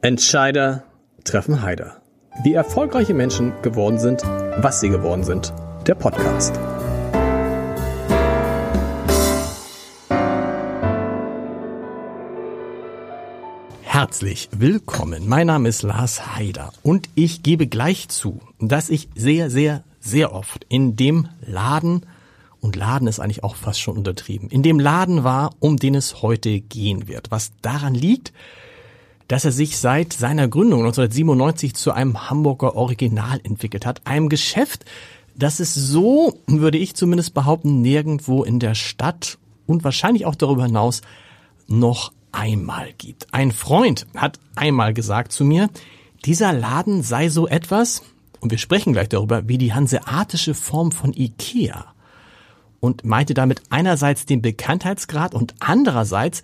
[0.00, 0.84] Entscheider
[1.24, 2.00] treffen Heider.
[2.44, 5.52] Wie erfolgreiche Menschen geworden sind, was sie geworden sind.
[5.88, 6.56] Der Podcast.
[13.82, 15.28] Herzlich willkommen.
[15.28, 20.32] Mein Name ist Lars Heider und ich gebe gleich zu, dass ich sehr, sehr, sehr
[20.32, 22.06] oft in dem Laden
[22.60, 24.48] und Laden ist eigentlich auch fast schon untertrieben.
[24.48, 27.32] In dem Laden war, um den es heute gehen wird.
[27.32, 28.32] Was daran liegt,
[29.28, 34.06] dass er sich seit seiner Gründung 1997 zu einem Hamburger Original entwickelt hat.
[34.06, 34.84] Einem Geschäft,
[35.36, 40.64] das es so, würde ich zumindest behaupten, nirgendwo in der Stadt und wahrscheinlich auch darüber
[40.64, 41.02] hinaus
[41.68, 43.32] noch einmal gibt.
[43.32, 45.68] Ein Freund hat einmal gesagt zu mir,
[46.24, 48.02] dieser Laden sei so etwas,
[48.40, 51.92] und wir sprechen gleich darüber, wie die hanseatische Form von Ikea
[52.80, 56.42] und meinte damit einerseits den Bekanntheitsgrad und andererseits,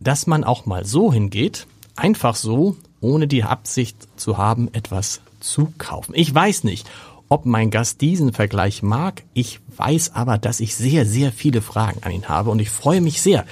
[0.00, 1.66] dass man auch mal so hingeht,
[1.98, 6.12] einfach so, ohne die Absicht zu haben, etwas zu kaufen.
[6.14, 6.88] Ich weiß nicht,
[7.28, 9.22] ob mein Gast diesen Vergleich mag.
[9.34, 13.00] Ich weiß aber, dass ich sehr, sehr viele Fragen an ihn habe und ich freue
[13.00, 13.44] mich sehr,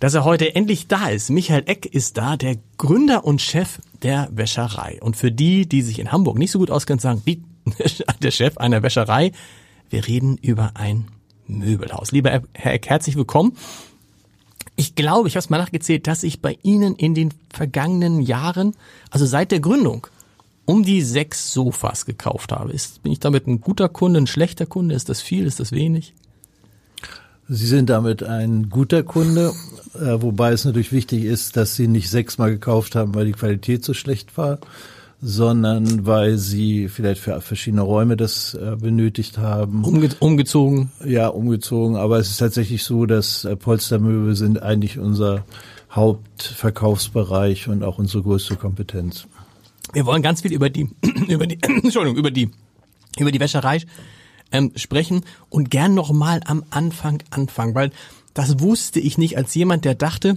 [0.00, 1.30] dass er heute endlich da ist.
[1.30, 4.98] Michael Eck ist da, der Gründer und Chef der Wäscherei.
[5.00, 7.42] Und für die, die sich in Hamburg nicht so gut auskennen, sagen, wie
[8.22, 9.32] der Chef einer Wäscherei,
[9.90, 11.06] wir reden über ein
[11.46, 12.10] Möbelhaus.
[12.12, 13.56] Lieber Herr Eck, herzlich willkommen.
[14.76, 18.74] Ich glaube, ich habe es mal nachgezählt, dass ich bei Ihnen in den vergangenen Jahren,
[19.10, 20.06] also seit der Gründung,
[20.64, 22.72] um die sechs Sofas gekauft habe.
[22.72, 24.94] Ist, bin ich damit ein guter Kunde, ein schlechter Kunde?
[24.94, 25.46] Ist das viel?
[25.46, 26.14] Ist das wenig?
[27.48, 29.52] Sie sind damit ein guter Kunde,
[29.94, 33.84] äh, wobei es natürlich wichtig ist, dass Sie nicht sechsmal gekauft haben, weil die Qualität
[33.84, 34.58] so schlecht war,
[35.26, 39.82] sondern weil sie vielleicht für verschiedene Räume das äh, benötigt haben.
[39.82, 40.92] Umge umgezogen?
[41.02, 41.96] Ja, umgezogen.
[41.96, 45.46] Aber es ist tatsächlich so, dass äh, Polstermöbel sind eigentlich unser
[45.90, 49.26] Hauptverkaufsbereich und auch unsere größte Kompetenz.
[49.94, 50.90] Wir wollen ganz viel über die,
[51.28, 52.50] über die, Entschuldigung, über die,
[53.18, 53.80] über die Wäscherei
[54.52, 57.92] ähm, sprechen und gern noch mal am Anfang anfangen, weil
[58.34, 60.34] das wusste ich nicht als jemand, der dachte,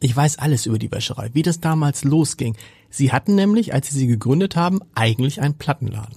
[0.00, 2.56] ich weiß alles über die Wäscherei, wie das damals losging.
[2.90, 6.16] Sie hatten nämlich, als Sie sie gegründet haben, eigentlich einen Plattenladen.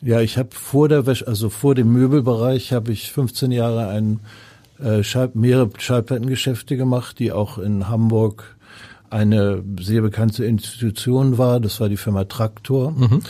[0.00, 4.20] Ja, ich habe vor der Wäsche, also vor dem Möbelbereich habe ich 15 Jahre ein
[4.78, 8.56] äh, Schall, mehrere Schallplattengeschäfte gemacht, die auch in Hamburg
[9.08, 11.60] eine sehr bekannte Institution war.
[11.60, 12.90] Das war die Firma Traktor.
[12.90, 13.22] Mhm.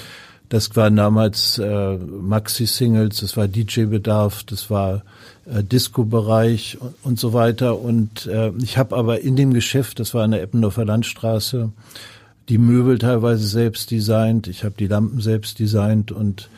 [0.49, 5.03] Das waren damals äh, Maxi-Singles, das war DJ-Bedarf, das war
[5.47, 7.81] äh, Disco-Bereich und, und, so weiter.
[7.81, 11.71] Und äh, ich habe aber in dem Geschäft, das war in der Eppendorfer Landstraße,
[12.49, 16.49] die Möbel teilweise selbst designt, ich habe die Lampen selbst designt und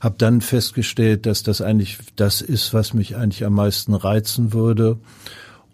[0.00, 4.98] habe dann festgestellt, dass das eigentlich das ist, was mich eigentlich am meisten reizen würde.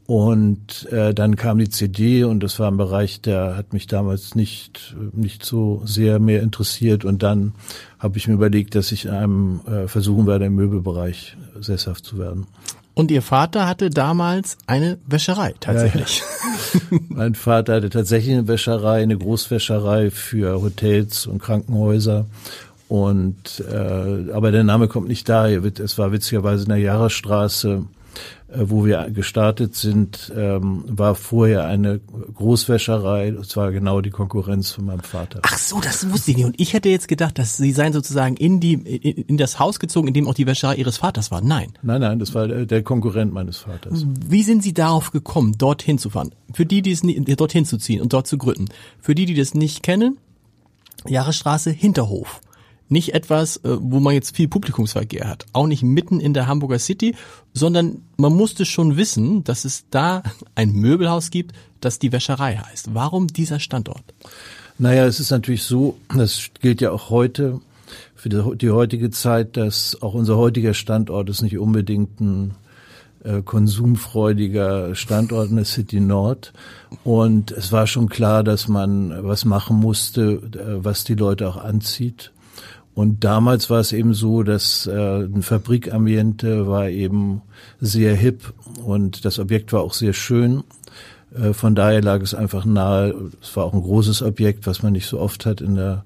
[0.06, 4.34] Und äh, dann kam die CD und das war ein Bereich, der hat mich damals
[4.34, 7.04] nicht nicht so sehr mehr interessiert.
[7.04, 7.54] Und dann
[7.98, 12.18] habe ich mir überlegt, dass ich in einem äh, versuchen werde, im Möbelbereich sesshaft zu
[12.18, 12.46] werden.
[12.94, 16.22] Und Ihr Vater hatte damals eine Wäscherei tatsächlich.
[16.90, 22.26] Ja, mein Vater hatte tatsächlich eine Wäscherei, eine Großwäscherei für Hotels und Krankenhäuser.
[22.88, 25.62] Und äh, aber der Name kommt nicht daher.
[25.64, 27.86] Es war witzigerweise in der Jahresstraße
[28.54, 33.30] wo wir gestartet sind, ähm, war vorher eine Großwäscherei.
[33.32, 35.40] Das war genau die Konkurrenz von meinem Vater.
[35.42, 36.46] Ach so, das wusste ich nicht.
[36.46, 39.78] Und ich hätte jetzt gedacht, dass Sie seien sozusagen in die in, in das Haus
[39.80, 41.40] gezogen, in dem auch die Wäscherei Ihres Vaters war.
[41.40, 41.72] Nein.
[41.82, 44.04] Nein, nein, das war der Konkurrent meines Vaters.
[44.06, 46.34] Wie sind Sie darauf gekommen, dorthin zu fahren?
[46.52, 48.66] Für die, die es nicht, dorthin zu ziehen und dort zu gründen.
[49.00, 50.18] Für die, die das nicht kennen,
[51.08, 52.40] Jahresstraße Hinterhof
[52.92, 55.46] nicht etwas, äh, wo man jetzt viel Publikumsverkehr hat.
[55.52, 57.16] Auch nicht mitten in der Hamburger City,
[57.52, 60.22] sondern man musste schon wissen, dass es da
[60.54, 62.94] ein Möbelhaus gibt, das die Wäscherei heißt.
[62.94, 64.04] Warum dieser Standort?
[64.78, 67.60] Naja, es ist natürlich so, das gilt ja auch heute
[68.14, 72.54] für die heutige Zeit, dass auch unser heutiger Standort ist nicht unbedingt ein
[73.24, 76.52] äh, konsumfreudiger Standort in der City Nord.
[77.04, 81.56] Und es war schon klar, dass man was machen musste, äh, was die Leute auch
[81.56, 82.32] anzieht.
[82.94, 87.40] Und damals war es eben so, dass äh, ein Fabrikambiente war eben
[87.80, 88.52] sehr hip
[88.84, 90.62] und das Objekt war auch sehr schön.
[91.34, 93.14] Äh, von daher lag es einfach nahe.
[93.40, 96.04] Es war auch ein großes Objekt, was man nicht so oft hat in der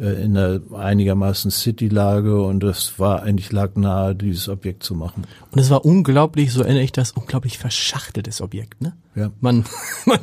[0.00, 5.26] äh, in der einigermaßen City-Lage und das war eigentlich lag nahe, dieses Objekt zu machen.
[5.50, 8.94] Und es war unglaublich, so erinnere ich das, unglaublich verschachteltes Objekt, ne?
[9.16, 9.30] Ja.
[9.40, 9.64] Man,
[10.06, 10.20] man,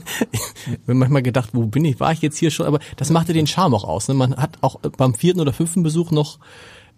[0.86, 3.48] man manchmal gedacht, wo bin ich, war ich jetzt hier schon, aber das machte den
[3.48, 4.08] Charme auch aus.
[4.08, 4.14] Ne?
[4.14, 6.40] Man hat auch beim vierten oder fünften Besuch noch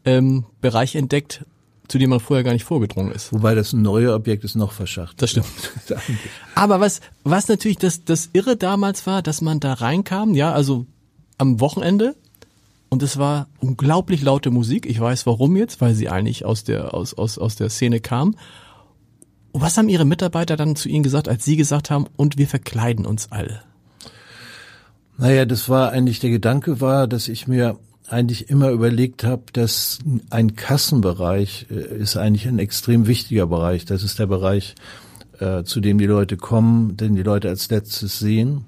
[0.05, 1.45] ähm, Bereiche entdeckt,
[1.87, 3.33] zu dem man vorher gar nicht vorgedrungen ist.
[3.33, 5.21] Wobei das neue Objekt ist noch verschachtelt.
[5.21, 5.47] Das stimmt.
[6.55, 10.85] Aber was, was natürlich das, das Irre damals war, dass man da reinkam, ja, also
[11.37, 12.15] am Wochenende
[12.89, 14.85] und es war unglaublich laute Musik.
[14.85, 18.35] Ich weiß warum jetzt, weil sie eigentlich aus der, aus, aus, aus der Szene kam.
[19.51, 22.47] Und was haben Ihre Mitarbeiter dann zu Ihnen gesagt, als Sie gesagt haben, und wir
[22.47, 23.61] verkleiden uns alle?
[25.17, 29.99] Naja, das war eigentlich, der Gedanke war, dass ich mir eigentlich immer überlegt habe, dass
[30.29, 33.85] ein Kassenbereich äh, ist eigentlich ein extrem wichtiger Bereich.
[33.85, 34.75] Das ist der Bereich,
[35.39, 38.65] äh, zu dem die Leute kommen, den die Leute als letztes sehen.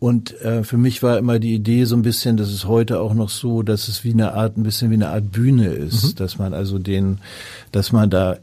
[0.00, 3.14] Und äh, für mich war immer die Idee so ein bisschen, das ist heute auch
[3.14, 6.14] noch so, dass es wie eine Art, ein bisschen wie eine Art Bühne ist, mhm.
[6.16, 7.18] dass man also den,
[7.72, 8.36] dass man da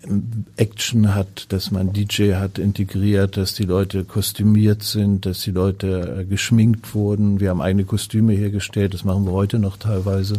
[0.58, 6.18] Action hat, dass man DJ hat integriert, dass die Leute kostümiert sind, dass die Leute
[6.20, 7.40] äh, geschminkt wurden.
[7.40, 10.36] Wir haben eigene Kostüme hergestellt, das machen wir heute noch teilweise.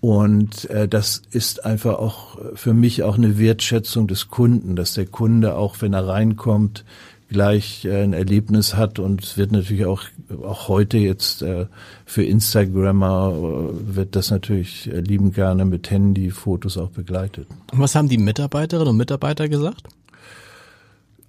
[0.00, 5.06] Und äh, das ist einfach auch für mich auch eine Wertschätzung des Kunden, dass der
[5.06, 6.84] Kunde auch, wenn er reinkommt,
[7.28, 10.02] gleich äh, ein Erlebnis hat und es wird natürlich auch
[10.42, 11.66] auch heute jetzt äh,
[12.04, 17.46] für Instagrammer äh, wird das natürlich äh, lieben gerne mit Handy-Fotos auch begleitet.
[17.72, 19.88] Und was haben die Mitarbeiterinnen und Mitarbeiter gesagt?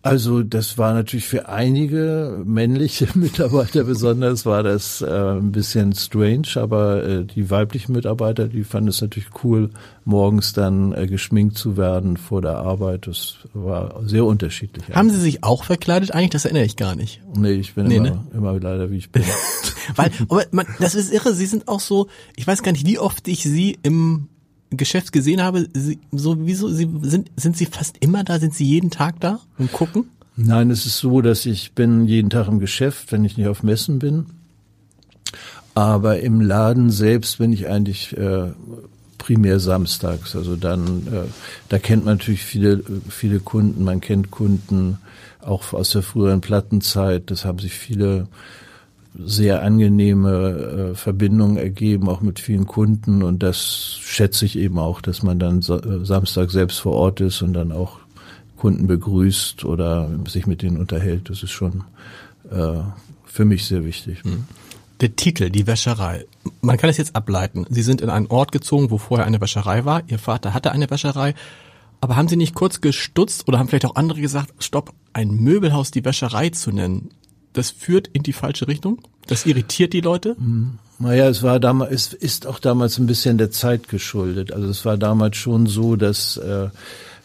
[0.04, 6.48] Also das war natürlich für einige männliche Mitarbeiter besonders, war das äh, ein bisschen strange,
[6.56, 9.72] aber äh, die weiblichen Mitarbeiter, die fanden es natürlich cool,
[10.06, 13.08] morgens dann äh, geschminkt zu werden vor der Arbeit.
[13.08, 14.86] Das war sehr unterschiedlich.
[14.96, 16.30] Haben Sie sich auch verkleidet eigentlich?
[16.30, 17.22] Das erinnere ich gar nicht.
[17.36, 18.28] Nee, ich bin nee, immer, ne?
[18.34, 19.24] immer leider, wie ich bin.
[19.96, 23.00] Weil, aber man, das ist irre, Sie sind auch so, ich weiß gar nicht, wie
[23.00, 24.30] oft ich Sie im
[24.70, 28.40] Geschäft gesehen habe, Sie, so wieso Sie sind sind Sie fast immer da?
[28.40, 30.10] Sind Sie jeden Tag da und gucken?
[30.36, 33.64] Nein, es ist so, dass ich bin jeden Tag im Geschäft, wenn ich nicht auf
[33.64, 34.28] Messen bin.
[35.74, 38.52] Aber im Laden selbst bin ich eigentlich äh,
[39.18, 40.36] primär samstags.
[40.36, 41.28] Also dann, äh,
[41.70, 43.84] da kennt man natürlich viele, viele Kunden.
[43.84, 45.00] Man kennt Kunden
[45.42, 47.30] auch aus der früheren Plattenzeit.
[47.32, 48.28] Das haben sich viele
[49.20, 53.24] sehr angenehme äh, Verbindungen ergeben, auch mit vielen Kunden.
[53.24, 57.42] Und das schätze ich eben auch, dass man dann äh, Samstag selbst vor Ort ist
[57.42, 58.00] und dann auch
[58.58, 61.30] Kunden begrüßt oder sich mit denen unterhält.
[61.30, 61.84] Das ist schon
[62.52, 62.80] äh,
[63.26, 64.24] für mich sehr wichtig.
[64.26, 64.46] Mhm.
[65.00, 66.26] Der Titel, die Wäscherei.
[66.62, 67.68] Man kann es jetzt ableiten.
[67.70, 70.02] Sie sind in einen Ort gezogen, wo vorher eine Wäscherei war.
[70.08, 71.36] Ihr Vater hatte eine Wäscherei.
[72.02, 75.92] Aber haben Sie nicht kurz gestutzt oder haben vielleicht auch andere gesagt, stopp, ein Möbelhaus
[75.92, 77.12] die Wäscherei zu nennen?
[77.54, 79.00] Das führt in die falsche Richtung?
[79.28, 80.36] Das irritiert die Leute?
[80.40, 80.80] Mhm.
[81.00, 84.52] Naja, es war damals, es ist auch damals ein bisschen der Zeit geschuldet.
[84.52, 86.70] Also es war damals schon so, dass äh,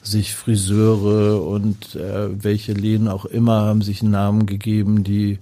[0.02, 5.38] sich Friseure und äh, welche Läden auch immer haben sich einen Namen gegeben, die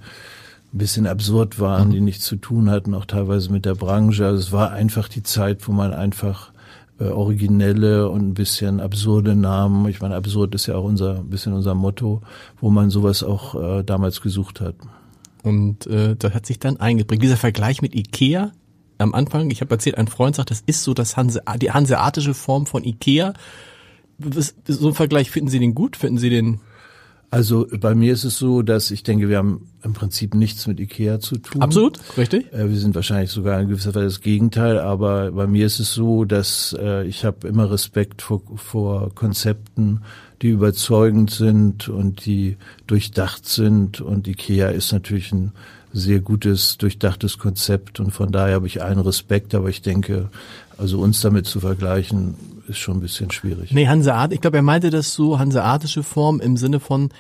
[0.73, 1.93] ein bisschen absurd waren, mhm.
[1.93, 4.27] die nichts zu tun hatten, auch teilweise mit der Branche.
[4.27, 6.53] Also es war einfach die Zeit, wo man einfach
[7.01, 9.89] äh, originelle und ein bisschen absurde Namen.
[9.89, 12.21] Ich meine, absurd ist ja auch unser bisschen unser Motto,
[12.61, 14.75] wo man sowas auch äh, damals gesucht hat.
[15.43, 17.23] Und äh, das hat sich dann eingeprägt.
[17.23, 18.53] Dieser Vergleich mit Ikea
[18.99, 22.35] am Anfang, ich habe erzählt, ein Freund sagt, das ist so das Hanse, die hanseatische
[22.35, 23.33] Form von Ikea.
[24.67, 25.97] So ein Vergleich finden Sie den gut?
[25.97, 26.61] Finden Sie den
[27.31, 30.81] also bei mir ist es so, dass ich denke, wir haben im Prinzip nichts mit
[30.81, 31.63] Ikea zu tun.
[31.63, 32.53] Absolut, richtig.
[32.53, 35.95] Äh, wir sind wahrscheinlich sogar in gewisser Weise das Gegenteil, aber bei mir ist es
[35.95, 40.03] so, dass äh, ich habe immer Respekt vor, vor Konzepten,
[40.43, 42.57] die überzeugend sind und die
[42.89, 44.01] durchdacht sind.
[44.01, 45.53] Und Ikea ist natürlich ein
[45.93, 50.31] sehr gutes, durchdachtes Konzept und von daher habe ich einen Respekt, aber ich denke,
[50.81, 52.35] also uns damit zu vergleichen,
[52.67, 53.73] ist schon ein bisschen schwierig.
[53.73, 57.11] Nee, Hanseat, ich glaube, er meinte das so, hanseatische Form im Sinne von,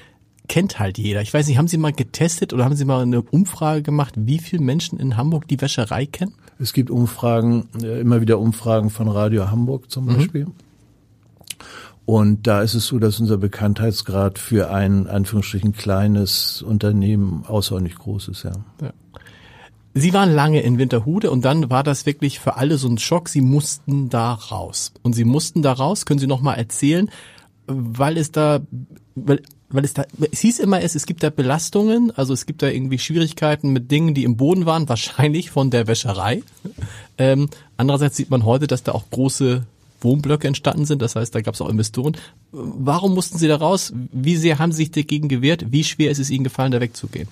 [0.48, 1.22] kennt halt jeder.
[1.22, 4.38] Ich weiß nicht, haben Sie mal getestet oder haben Sie mal eine Umfrage gemacht, wie
[4.38, 6.34] viele Menschen in Hamburg die Wäscherei kennen?
[6.58, 10.16] Es gibt Umfragen, äh, immer wieder Umfragen von Radio Hamburg zum mhm.
[10.16, 10.44] Beispiel.
[10.46, 10.52] Mhm.
[12.06, 18.28] Und da ist es so, dass unser Bekanntheitsgrad für ein, Anführungsstrichen, kleines Unternehmen außerordentlich groß
[18.28, 18.52] ist, ja.
[18.82, 18.92] ja.
[19.92, 23.28] Sie waren lange in Winterhude und dann war das wirklich für alle so ein Schock.
[23.28, 24.92] Sie mussten da raus.
[25.02, 27.10] Und Sie mussten da raus, können Sie noch mal erzählen,
[27.66, 28.60] weil es da,
[29.16, 32.62] weil, weil es da, es hieß immer, es, es gibt da Belastungen, also es gibt
[32.62, 36.42] da irgendwie Schwierigkeiten mit Dingen, die im Boden waren, wahrscheinlich von der Wäscherei.
[37.18, 39.64] Ähm, andererseits sieht man heute, dass da auch große
[40.02, 42.16] Wohnblöcke entstanden sind, das heißt, da gab es auch Investoren.
[42.52, 43.92] Warum mussten Sie da raus?
[44.12, 45.66] Wie sehr haben Sie sich dagegen gewehrt?
[45.70, 47.28] Wie schwer ist es Ihnen gefallen, da wegzugehen?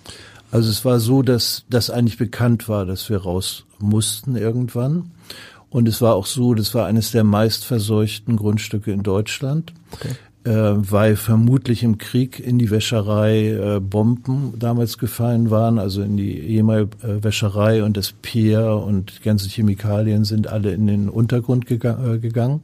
[0.50, 5.10] Also es war so, dass das eigentlich bekannt war, dass wir raus mussten irgendwann.
[5.70, 10.14] Und es war auch so, das war eines der meistverseuchten Grundstücke in Deutschland, okay.
[10.44, 16.16] äh, weil vermutlich im Krieg in die Wäscherei äh, Bomben damals gefallen waren, also in
[16.16, 21.10] die ehemalige äh, Wäscherei und das Pier und die ganzen Chemikalien sind alle in den
[21.10, 22.62] Untergrund gega äh, gegangen.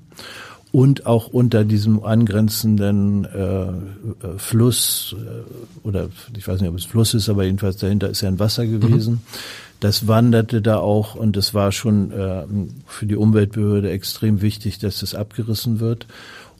[0.74, 7.14] Und auch unter diesem angrenzenden äh, Fluss äh, oder ich weiß nicht, ob es Fluss
[7.14, 9.12] ist, aber jedenfalls dahinter ist ja ein Wasser gewesen.
[9.14, 9.20] Mhm.
[9.78, 12.42] Das wanderte da auch und es war schon äh,
[12.88, 16.08] für die Umweltbehörde extrem wichtig, dass das abgerissen wird.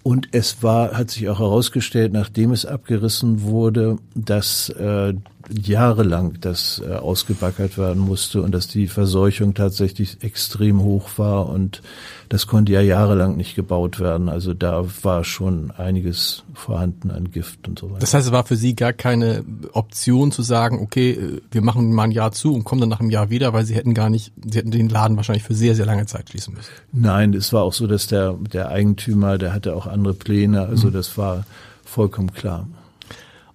[0.04, 5.14] Und es war, hat sich auch herausgestellt, nachdem es abgerissen wurde, dass äh,
[5.50, 11.82] jahrelang das äh, ausgebackert werden musste und dass die Verseuchung tatsächlich extrem hoch war und
[12.28, 14.28] das konnte ja jahrelang nicht gebaut werden.
[14.28, 18.00] Also da war schon einiges vorhanden an Gift und so weiter.
[18.00, 21.92] Das heißt, es war für Sie gar keine Option zu sagen, okay, äh, wir machen
[21.92, 24.10] mal ein Jahr zu und kommen dann nach einem Jahr wieder, weil Sie hätten gar
[24.10, 26.70] nicht, Sie hätten den Laden wahrscheinlich für sehr, sehr lange Zeit schließen müssen.
[26.92, 30.66] Nein, es war auch so, dass der, der Eigentümer, der hatte auch andere Pläne.
[30.66, 30.92] Also mhm.
[30.92, 31.44] das war
[31.84, 32.66] vollkommen klar.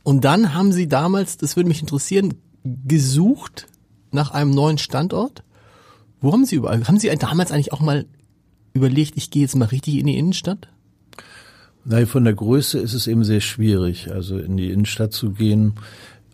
[0.10, 3.68] Und dann haben Sie damals, das würde mich interessieren, gesucht
[4.12, 5.44] nach einem neuen Standort.
[6.20, 8.08] Wo haben Sie überall, haben Sie damals eigentlich auch mal
[8.74, 10.68] überlegt, ich gehe jetzt mal richtig in die Innenstadt?
[11.86, 15.76] Nein, von der Größe ist es eben sehr schwierig, also in die Innenstadt zu gehen,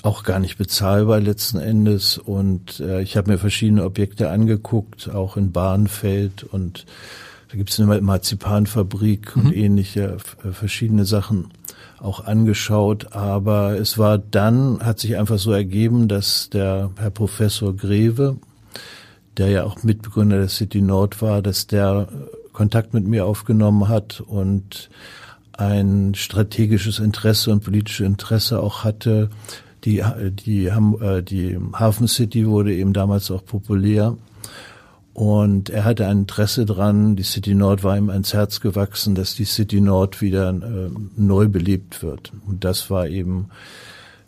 [0.04, 2.18] auch gar nicht bezahlbar letzten Endes.
[2.18, 6.86] Und äh, ich habe mir verschiedene Objekte angeguckt, auch in Bahnfeld und
[7.50, 9.42] da gibt es eine Marzipanfabrik mhm.
[9.42, 10.16] und ähnliche
[10.46, 11.50] äh, verschiedene Sachen
[12.00, 13.14] auch angeschaut.
[13.14, 18.38] Aber es war dann, hat sich einfach so ergeben, dass der Herr Professor Greve,
[19.38, 22.08] der ja auch Mitbegründer der City Nord war, dass der
[22.54, 24.90] Kontakt mit mir aufgenommen hat und
[25.54, 29.30] ein strategisches Interesse und politisches Interesse auch hatte.
[29.84, 34.18] Die, die, äh, die Hafen City wurde eben damals auch populär.
[35.16, 39.34] Und er hatte ein Interesse dran, die City Nord war ihm ans Herz gewachsen, dass
[39.34, 42.34] die City Nord wieder äh, neu belebt wird.
[42.46, 43.50] Und das war eben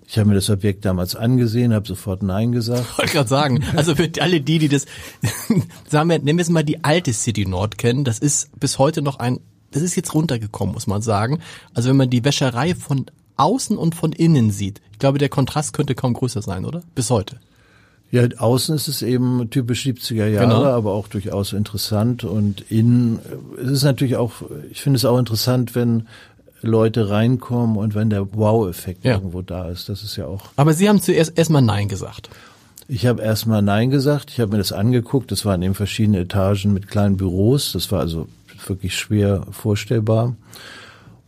[0.09, 2.85] ich habe mir das Objekt damals angesehen, habe sofort Nein gesagt.
[2.93, 4.85] Ich wollte gerade sagen, also für alle die, die das,
[5.89, 9.01] sagen wir, nennen wir es mal die alte City Nord kennen, das ist bis heute
[9.01, 9.41] noch ein,
[9.71, 11.39] das ist jetzt runtergekommen, muss man sagen.
[11.73, 15.73] Also wenn man die Wäscherei von außen und von innen sieht, ich glaube, der Kontrast
[15.73, 16.83] könnte kaum größer sein, oder?
[16.95, 17.41] Bis heute.
[18.09, 20.63] Ja, außen ist es eben typisch 70er Jahre, genau.
[20.63, 22.23] aber auch durchaus interessant.
[22.23, 23.19] Und innen
[23.61, 24.31] es ist natürlich auch,
[24.71, 26.07] ich finde es auch interessant, wenn
[26.61, 29.15] Leute reinkommen und wenn der Wow-Effekt ja.
[29.15, 29.89] irgendwo da ist.
[29.89, 30.45] Das ist ja auch.
[30.55, 32.29] Aber Sie haben zuerst erstmal Nein gesagt.
[32.87, 34.31] Ich habe erstmal Nein gesagt.
[34.31, 35.31] Ich habe mir das angeguckt.
[35.31, 37.73] Das waren eben verschiedene Etagen mit kleinen Büros.
[37.73, 38.27] Das war also
[38.65, 40.35] wirklich schwer vorstellbar.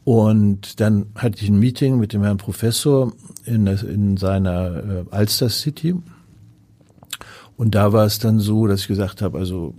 [0.06, 3.12] Und dann hatte ich ein Meeting mit dem Herrn Professor
[3.46, 5.96] in, in seiner äh, Alster City.
[7.60, 9.74] Und da war es dann so, dass ich gesagt habe, also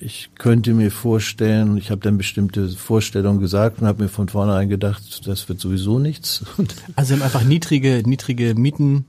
[0.00, 4.68] ich könnte mir vorstellen, ich habe dann bestimmte Vorstellungen gesagt und habe mir von vornherein
[4.68, 6.44] gedacht, das wird sowieso nichts.
[6.96, 9.04] Also haben einfach niedrige, niedrige Mieten.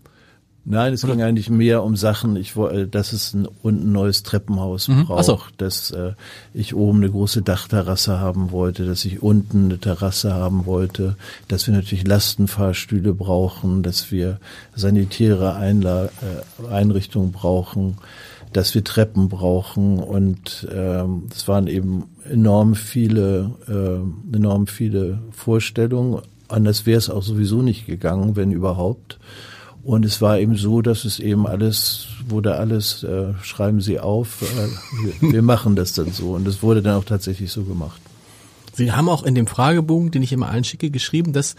[0.72, 1.14] Nein, es Oder?
[1.14, 5.06] ging eigentlich mehr um Sachen, ich wollte, dass es ein, ein neues Treppenhaus mhm.
[5.06, 5.40] braucht, so.
[5.58, 6.12] dass äh,
[6.54, 11.16] ich oben eine große Dachterrasse haben wollte, dass ich unten eine Terrasse haben wollte,
[11.48, 14.38] dass wir natürlich Lastenfahrstühle brauchen, dass wir
[14.76, 17.98] sanitäre Einla äh, Einrichtungen brauchen,
[18.54, 26.22] dass wir Treppen brauchen und ähm, es waren eben enorm viele, äh, enorm viele Vorstellungen.
[26.48, 29.18] Anders wäre es auch sowieso nicht gegangen, wenn überhaupt.
[29.84, 34.42] Und es war eben so, dass es eben alles, wurde alles, äh, schreiben Sie auf,
[34.42, 36.34] äh, wir, wir machen das dann so.
[36.34, 38.02] Und es wurde dann auch tatsächlich so gemacht.
[38.74, 41.56] Sie haben auch in dem Fragebogen, den ich immer allen schicke, geschrieben, dass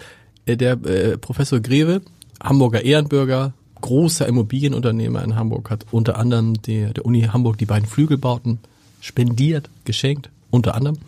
[0.46, 2.02] äh, der äh, Professor Greve,
[2.42, 7.88] Hamburger Ehrenbürger, großer Immobilienunternehmer in Hamburg, hat unter anderem die, der Uni Hamburg die beiden
[7.88, 8.58] Flügelbauten
[9.00, 10.98] spendiert, geschenkt, unter anderem.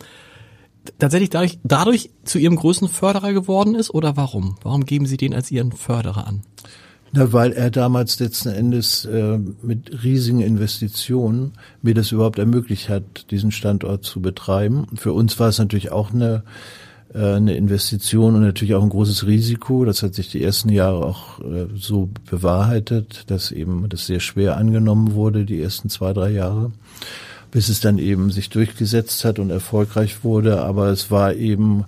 [0.99, 4.57] Tatsächlich dadurch, dadurch zu ihrem größten Förderer geworden ist oder warum?
[4.63, 6.41] Warum geben Sie den als Ihren Förderer an?
[7.15, 11.51] Na, weil er damals letzten Endes äh, mit riesigen Investitionen
[11.83, 14.87] mir das überhaupt ermöglicht hat, diesen Standort zu betreiben.
[14.95, 16.43] Für uns war es natürlich auch eine
[17.13, 19.85] äh, eine Investition und natürlich auch ein großes Risiko.
[19.85, 24.57] Das hat sich die ersten Jahre auch äh, so bewahrheitet, dass eben das sehr schwer
[24.57, 26.71] angenommen wurde, die ersten zwei, drei Jahre,
[27.51, 30.63] bis es dann eben sich durchgesetzt hat und erfolgreich wurde.
[30.63, 31.85] Aber es war eben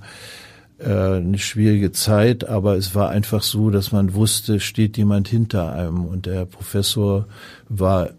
[0.84, 6.06] eine schwierige Zeit, aber es war einfach so, dass man wusste, steht jemand hinter einem.
[6.06, 7.28] Und der Professor
[7.70, 8.10] war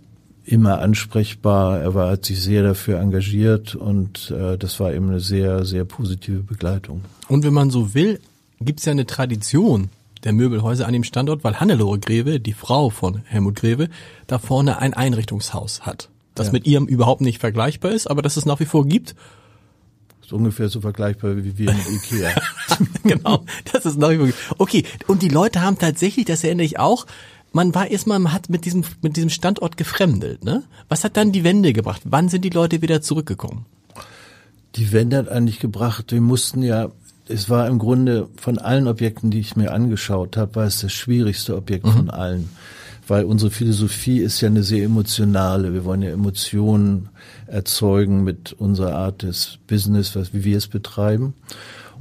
[0.46, 1.80] immer ansprechbar.
[1.80, 5.84] Er war, hat sich sehr dafür engagiert und äh, das war eben eine sehr, sehr
[5.84, 7.02] positive Begleitung.
[7.28, 8.20] Und wenn man so will,
[8.60, 9.90] gibt es ja eine Tradition
[10.24, 13.88] der Möbelhäuser an dem Standort, weil Hannelore Greve, die Frau von Helmut Greve,
[14.26, 16.52] da vorne ein Einrichtungshaus hat, das ja.
[16.54, 19.14] mit ihrem überhaupt nicht vergleichbar ist, aber das es nach wie vor gibt.
[20.26, 22.34] Ist ungefähr so vergleichbar wie wir in Ikea.
[23.04, 24.56] genau, das ist nach wie vor.
[24.58, 27.06] Okay, und die Leute haben tatsächlich, das erinnere ich auch,
[27.52, 30.64] man war erstmal, man hat mit diesem, mit diesem Standort gefremdelt, ne?
[30.88, 32.02] Was hat dann die Wende gebracht?
[32.06, 33.66] Wann sind die Leute wieder zurückgekommen?
[34.74, 36.90] Die Wende hat eigentlich gebracht, wir mussten ja,
[37.28, 40.92] es war im Grunde von allen Objekten, die ich mir angeschaut habe, war es das
[40.92, 41.92] schwierigste Objekt mhm.
[41.92, 42.50] von allen.
[43.06, 45.72] Weil unsere Philosophie ist ja eine sehr emotionale.
[45.72, 47.10] Wir wollen ja Emotionen
[47.46, 51.34] erzeugen mit unserer Art des Business, was, wie wir es betreiben.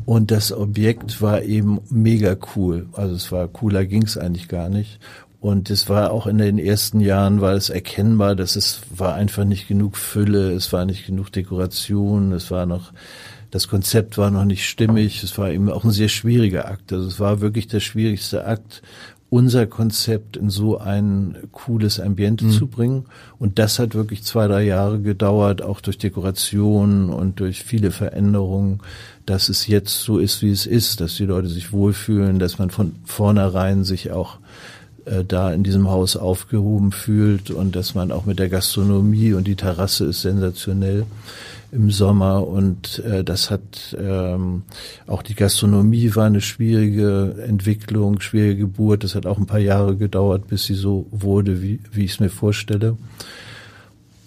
[0.06, 2.88] Und das Objekt war eben mega cool.
[2.94, 5.00] Also es war cooler ging's eigentlich gar nicht.
[5.40, 9.46] Und es war auch in den ersten Jahren war es erkennbar, dass es war einfach
[9.46, 12.94] nicht genug Fülle, es war nicht genug Dekoration, es war noch,
[13.52, 16.92] das Konzept war noch nicht stimmig, es war eben auch ein sehr schwieriger Akt.
[16.92, 18.82] Also es war wirklich der schwierigste Akt,
[19.36, 22.52] unser Konzept in so ein cooles Ambiente mhm.
[22.52, 23.04] zu bringen.
[23.38, 28.80] Und das hat wirklich zwei, drei Jahre gedauert, auch durch Dekoration und durch viele Veränderungen,
[29.26, 32.70] dass es jetzt so ist, wie es ist, dass die Leute sich wohlfühlen, dass man
[32.70, 34.38] von vornherein sich auch
[35.04, 39.48] äh, da in diesem Haus aufgehoben fühlt und dass man auch mit der Gastronomie und
[39.48, 41.06] die Terrasse ist sensationell
[41.76, 44.64] im Sommer und äh, das hat ähm,
[45.08, 49.04] auch die Gastronomie war eine schwierige Entwicklung, schwierige Geburt.
[49.04, 52.20] Das hat auch ein paar Jahre gedauert, bis sie so wurde, wie, wie ich es
[52.20, 52.98] mir vorstelle.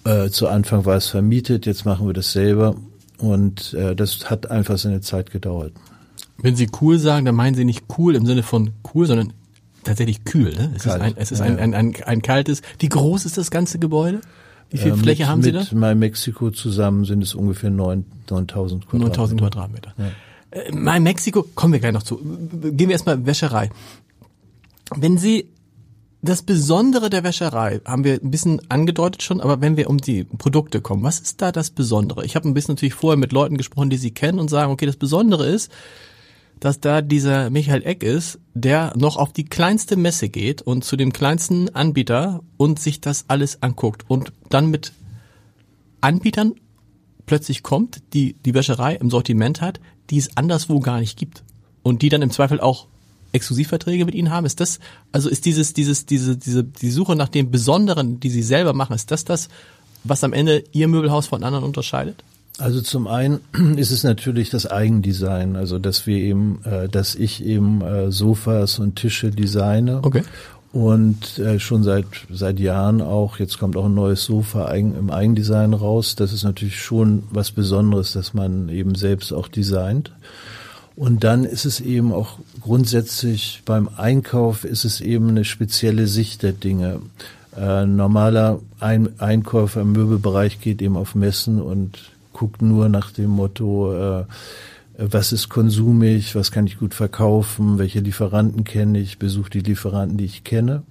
[0.05, 2.75] Äh, zu Anfang war es vermietet, jetzt machen wir das selber
[3.17, 5.73] und äh, das hat einfach seine Zeit gedauert.
[6.37, 9.33] Wenn Sie cool sagen, dann meinen Sie nicht cool im Sinne von cool, sondern
[9.83, 10.53] tatsächlich kühl.
[10.55, 10.71] Ne?
[10.75, 10.95] Es Kalt.
[10.95, 12.61] ist, ein, es ist ja, ein, ein, ein, ein kaltes.
[12.77, 14.21] Wie groß ist das ganze Gebäude?
[14.69, 15.59] Wie viel äh, Fläche mit, haben Sie da?
[15.59, 19.07] Mit My Mexico zusammen sind es ungefähr 9000 Quadratmeter.
[19.07, 19.93] 9000 Quadratmeter.
[19.97, 20.11] Ja.
[20.51, 22.17] Äh, My Mexico, kommen wir gleich noch zu.
[22.17, 23.69] Gehen wir erstmal Wäscherei.
[24.95, 25.49] Wenn Sie
[26.21, 30.25] das Besondere der Wäscherei haben wir ein bisschen angedeutet schon, aber wenn wir um die
[30.25, 32.25] Produkte kommen, was ist da das Besondere?
[32.25, 34.85] Ich habe ein bisschen natürlich vorher mit Leuten gesprochen, die Sie kennen und sagen, okay,
[34.85, 35.71] das Besondere ist,
[36.59, 40.97] dass da dieser Michael Eck ist, der noch auf die kleinste Messe geht und zu
[40.97, 44.93] dem kleinsten Anbieter und sich das alles anguckt und dann mit
[46.01, 46.55] Anbietern
[47.25, 51.43] plötzlich kommt, die die Wäscherei im Sortiment hat, die es anderswo gar nicht gibt
[51.83, 52.87] und die dann im Zweifel auch
[53.31, 54.45] Exklusivverträge mit ihnen haben.
[54.45, 54.79] Ist das
[55.11, 58.95] also ist dieses dieses diese diese die Suche nach dem Besonderen, die sie selber machen,
[58.95, 59.49] ist das das,
[60.03, 62.23] was am Ende ihr Möbelhaus von anderen unterscheidet?
[62.57, 63.39] Also zum einen
[63.77, 68.79] ist es natürlich das Eigendesign, also dass wir eben, äh, dass ich eben äh, Sofas
[68.79, 69.99] und Tische designe.
[70.03, 70.23] Okay.
[70.71, 75.09] Und äh, schon seit seit Jahren auch, jetzt kommt auch ein neues Sofa eigen, im
[75.09, 76.15] Eigendesign raus.
[76.15, 80.11] Das ist natürlich schon was Besonderes, dass man eben selbst auch designt.
[80.95, 86.43] Und dann ist es eben auch grundsätzlich beim Einkauf ist es eben eine spezielle Sicht
[86.43, 86.99] der Dinge.
[87.57, 91.99] Äh, normaler Ein Einkäufer im Möbelbereich geht eben auf Messen und
[92.39, 94.23] guckt nur nach dem Motto, äh,
[94.97, 100.17] was ist konsumig, was kann ich gut verkaufen, welche Lieferanten kenne ich, besuche die Lieferanten,
[100.17, 100.83] die ich kenne.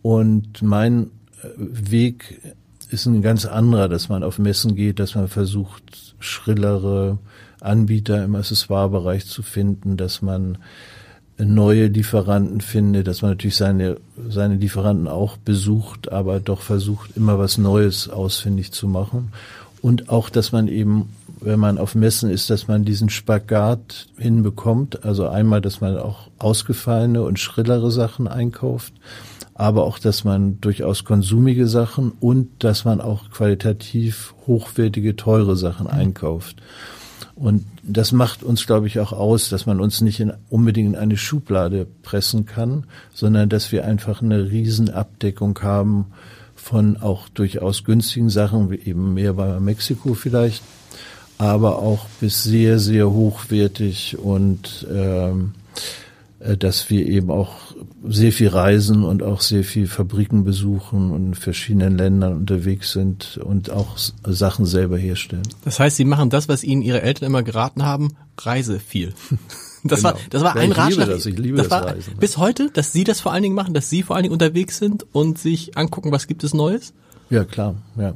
[0.00, 1.10] Und mein
[1.42, 2.40] äh, Weg
[2.88, 7.18] ist ein ganz anderer, dass man auf Messen geht, dass man versucht, schrillere
[7.60, 10.56] Anbieter im Accessoirebereich zu finden, dass man
[11.36, 13.98] neue Lieferanten findet, dass man natürlich seine,
[14.28, 19.32] seine Lieferanten auch besucht, aber doch versucht, immer was Neues ausfindig zu machen
[19.82, 21.10] und auch, dass man eben,
[21.40, 25.04] wenn man auf Messen ist, dass man diesen Spagat hinbekommt.
[25.04, 28.92] Also einmal, dass man auch ausgefallene und schrillere Sachen einkauft,
[29.54, 35.86] aber auch, dass man durchaus konsumige Sachen und dass man auch qualitativ hochwertige, teure Sachen
[35.86, 35.92] mhm.
[35.92, 36.56] einkauft.
[37.34, 40.96] Und das macht uns, glaube ich, auch aus, dass man uns nicht in, unbedingt in
[40.96, 46.06] eine Schublade pressen kann, sondern dass wir einfach eine Riesenabdeckung haben
[46.68, 50.62] von auch durchaus günstigen Sachen, wie eben mehr bei Mexiko vielleicht,
[51.38, 55.54] aber auch bis sehr, sehr hochwertig und ähm,
[56.40, 57.56] äh, dass wir eben auch
[58.06, 63.40] sehr viel reisen und auch sehr viel Fabriken besuchen und in verschiedenen Ländern unterwegs sind
[63.42, 65.48] und auch Sachen selber herstellen.
[65.64, 69.14] Das heißt, Sie machen das, was Ihnen Ihre Eltern immer geraten haben, reise viel.
[69.84, 70.14] Das genau.
[70.14, 71.06] war, das war ja, ein ich Ratschlag.
[71.06, 72.16] Liebe das, ich liebe das, das Reisen.
[72.18, 74.78] Bis heute, dass Sie das vor allen Dingen machen, dass Sie vor allen Dingen unterwegs
[74.78, 76.92] sind und sich angucken, was gibt es Neues?
[77.30, 78.14] Ja, klar, ja.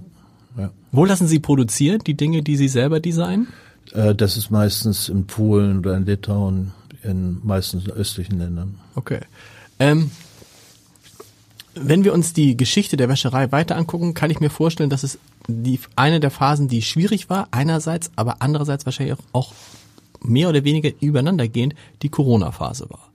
[0.57, 0.71] ja.
[0.91, 3.49] Wo lassen Sie produzieren, die Dinge, die Sie selber designen?
[3.93, 6.73] Äh, das ist meistens in Polen oder in Litauen,
[7.03, 8.77] in meistens in östlichen Ländern.
[8.95, 9.21] Okay.
[9.79, 10.11] Ähm,
[11.75, 15.19] wenn wir uns die Geschichte der Wäscherei weiter angucken, kann ich mir vorstellen, dass es
[15.49, 19.53] die eine der Phasen, die schwierig war, einerseits, aber andererseits wahrscheinlich auch
[20.25, 23.11] mehr oder weniger übereinandergehend die Corona-Phase war.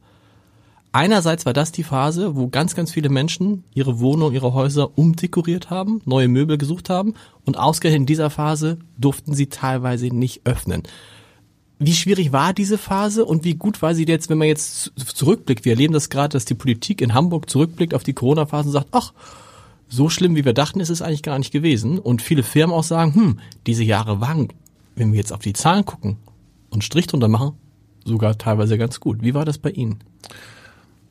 [0.91, 5.69] Einerseits war das die Phase, wo ganz, ganz viele Menschen ihre Wohnung, ihre Häuser umdekoriert
[5.69, 7.13] haben, neue Möbel gesucht haben
[7.45, 10.83] und ausgerechnet in dieser Phase durften sie teilweise nicht öffnen.
[11.77, 15.65] Wie schwierig war diese Phase und wie gut war sie jetzt, wenn man jetzt zurückblickt?
[15.65, 18.87] Wir erleben das gerade, dass die Politik in Hamburg zurückblickt auf die Corona-Phase und sagt,
[18.91, 19.13] ach,
[19.87, 21.99] so schlimm wie wir dachten, ist es eigentlich gar nicht gewesen.
[21.99, 24.49] Und viele Firmen auch sagen, hm, diese Jahre waren
[24.97, 26.17] wenn wir jetzt auf die Zahlen gucken
[26.69, 27.53] und Strich drunter machen,
[28.05, 29.21] sogar teilweise ganz gut.
[29.21, 29.99] Wie war das bei Ihnen?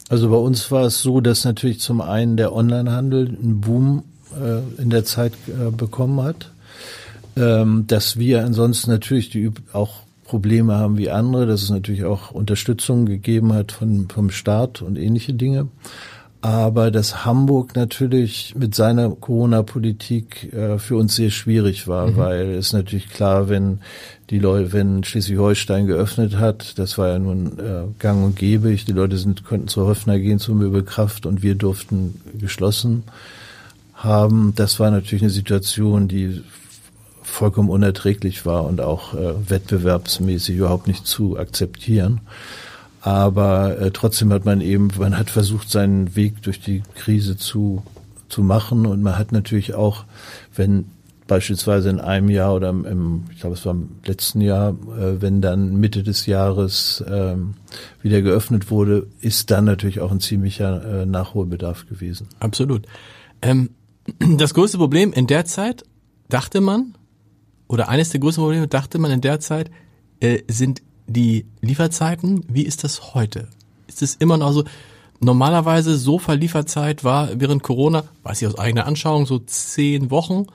[0.08, 4.80] Also bei uns war es so, dass natürlich zum einen der Onlinehandel einen Boom äh,
[4.80, 6.52] in der Zeit äh, bekommen hat,
[7.36, 12.30] ähm, dass wir ansonsten natürlich die auch Probleme haben wie andere, dass es natürlich auch
[12.30, 15.68] Unterstützung gegeben hat von, vom Staat und ähnliche Dinge.
[16.42, 22.16] Aber dass Hamburg natürlich mit seiner Corona-Politik äh, für uns sehr schwierig war, mhm.
[22.16, 23.80] weil es natürlich klar, wenn
[24.30, 28.92] die Leute, wenn Schleswig-Holstein geöffnet hat, das war ja nun äh, gang und gäbe, die
[28.92, 33.04] Leute sind, konnten zur Höfner gehen, zur Möbelkraft und wir durften geschlossen
[33.94, 34.52] haben.
[34.56, 36.42] Das war natürlich eine Situation, die
[37.22, 42.20] vollkommen unerträglich war und auch äh, wettbewerbsmäßig überhaupt nicht zu akzeptieren.
[43.06, 47.84] Aber äh, trotzdem hat man eben, man hat versucht, seinen Weg durch die Krise zu,
[48.28, 50.02] zu machen und man hat natürlich auch,
[50.52, 50.86] wenn
[51.28, 55.40] beispielsweise in einem Jahr oder im, ich glaube es war im letzten Jahr, äh, wenn
[55.40, 57.54] dann Mitte des Jahres ähm,
[58.02, 62.26] wieder geöffnet wurde, ist dann natürlich auch ein ziemlicher äh, Nachholbedarf gewesen.
[62.40, 62.88] Absolut.
[63.40, 63.70] Ähm,
[64.36, 65.84] das größte Problem in der Zeit,
[66.28, 66.96] dachte man,
[67.68, 69.70] oder eines der größten Probleme, dachte man in der Zeit,
[70.18, 72.44] äh, sind die Lieferzeiten.
[72.48, 73.48] Wie ist das heute?
[73.86, 74.64] Ist es immer noch so?
[75.18, 80.46] Normalerweise Sofa-Lieferzeit war während Corona, weiß ich aus eigener Anschauung, so zehn Wochen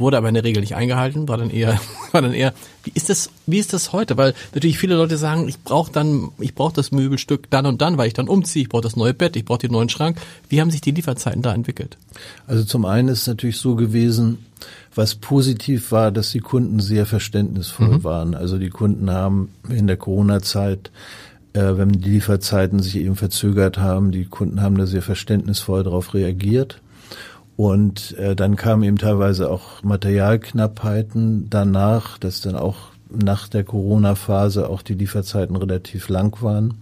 [0.00, 1.80] wurde aber in der Regel nicht eingehalten, war dann eher,
[2.12, 2.52] war dann eher,
[2.84, 4.16] wie ist das, wie ist das heute?
[4.16, 7.98] Weil natürlich viele Leute sagen, ich brauche dann, ich brauche das Möbelstück dann und dann,
[7.98, 10.18] weil ich dann umziehe, ich brauche das neue Bett, ich brauche den neuen Schrank.
[10.48, 11.96] Wie haben sich die Lieferzeiten da entwickelt?
[12.46, 14.38] Also zum einen ist es natürlich so gewesen,
[14.94, 18.04] was positiv war, dass die Kunden sehr verständnisvoll mhm.
[18.04, 18.34] waren.
[18.34, 20.90] Also die Kunden haben in der Corona-Zeit
[21.52, 26.14] äh, wenn die Lieferzeiten sich eben verzögert haben, die Kunden haben da sehr verständnisvoll darauf
[26.14, 26.80] reagiert.
[27.60, 32.76] Und äh, dann kamen eben teilweise auch Materialknappheiten danach, dass dann auch
[33.10, 36.78] nach der Corona-Phase auch die Lieferzeiten relativ lang waren.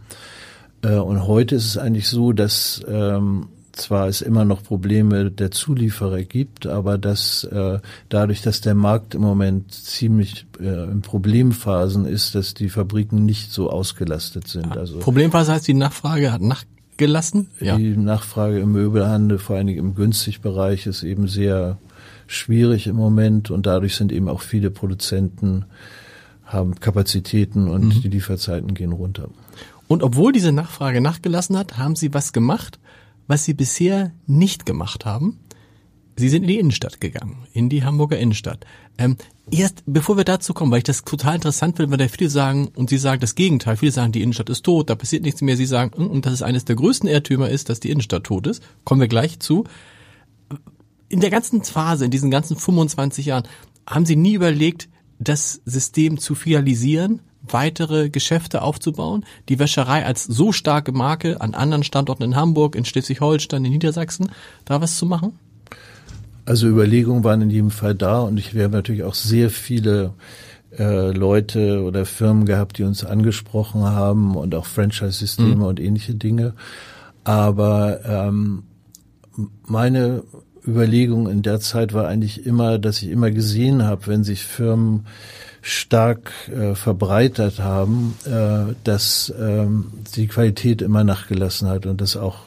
[0.83, 5.51] Äh, und heute ist es eigentlich so, dass ähm, zwar es immer noch Probleme der
[5.51, 12.07] Zulieferer gibt, aber dass äh, dadurch, dass der Markt im Moment ziemlich äh, in Problemphasen
[12.07, 14.77] ist, dass die Fabriken nicht so ausgelastet sind.
[14.77, 16.63] Also Problemphase heißt, die Nachfrage hat nach
[16.99, 17.49] gelassen?
[17.61, 17.77] Ja.
[17.77, 21.79] Die Nachfrage im Möbelhandel, vor allen Dingen im Günstigbereich, ist eben sehr
[22.27, 25.65] schwierig im Moment und dadurch sind eben auch viele Produzenten
[26.45, 28.01] haben Kapazitäten und mhm.
[28.03, 29.29] die Lieferzeiten gehen runter.
[29.87, 32.79] Und obwohl diese Nachfrage nachgelassen hat, haben Sie was gemacht,
[33.27, 35.39] was Sie bisher nicht gemacht haben.
[36.19, 38.67] Sie sind in die Innenstadt gegangen, in die Hamburger Innenstadt.
[38.99, 39.17] Ähm,
[39.51, 42.69] erst bevor wir dazu kommen, weil ich das total interessant finde, weil da viele sagen,
[42.75, 45.57] und Sie sagen das Gegenteil, viele sagen, die Innenstadt ist tot, da passiert nichts mehr.
[45.57, 48.47] Sie sagen, hm, und dass es eines der größten Irrtümer ist, dass die Innenstadt tot
[48.49, 48.63] ist.
[48.85, 49.65] Kommen wir gleich zu.
[51.09, 53.47] In der ganzen Phase, in diesen ganzen 25 Jahren,
[53.89, 54.89] haben Sie nie überlegt,
[55.21, 61.85] das System zu fialisieren, weitere Geschäfte aufzubauen, die Wäscherei als so starke Marke an anderen
[61.85, 64.31] Standorten in Hamburg, in Schleswig-Holstein, in Niedersachsen,
[64.65, 65.39] da was zu machen?
[66.49, 70.15] Also Überlegungen waren in jedem Fall da und ich, wir haben natürlich auch sehr viele
[70.79, 75.63] äh, Leute oder Firmen gehabt, die uns angesprochen haben und auch Franchise-Systeme mhm.
[75.63, 76.55] und ähnliche Dinge.
[77.23, 78.63] Aber ähm,
[79.67, 80.23] meine
[80.67, 85.05] Überlegung in der Zeit war eigentlich immer, dass ich immer gesehen habe, wenn sich Firmen
[85.61, 92.39] stark äh, verbreitert haben, äh, dass ähm, die Qualität immer nachgelassen hat und das auch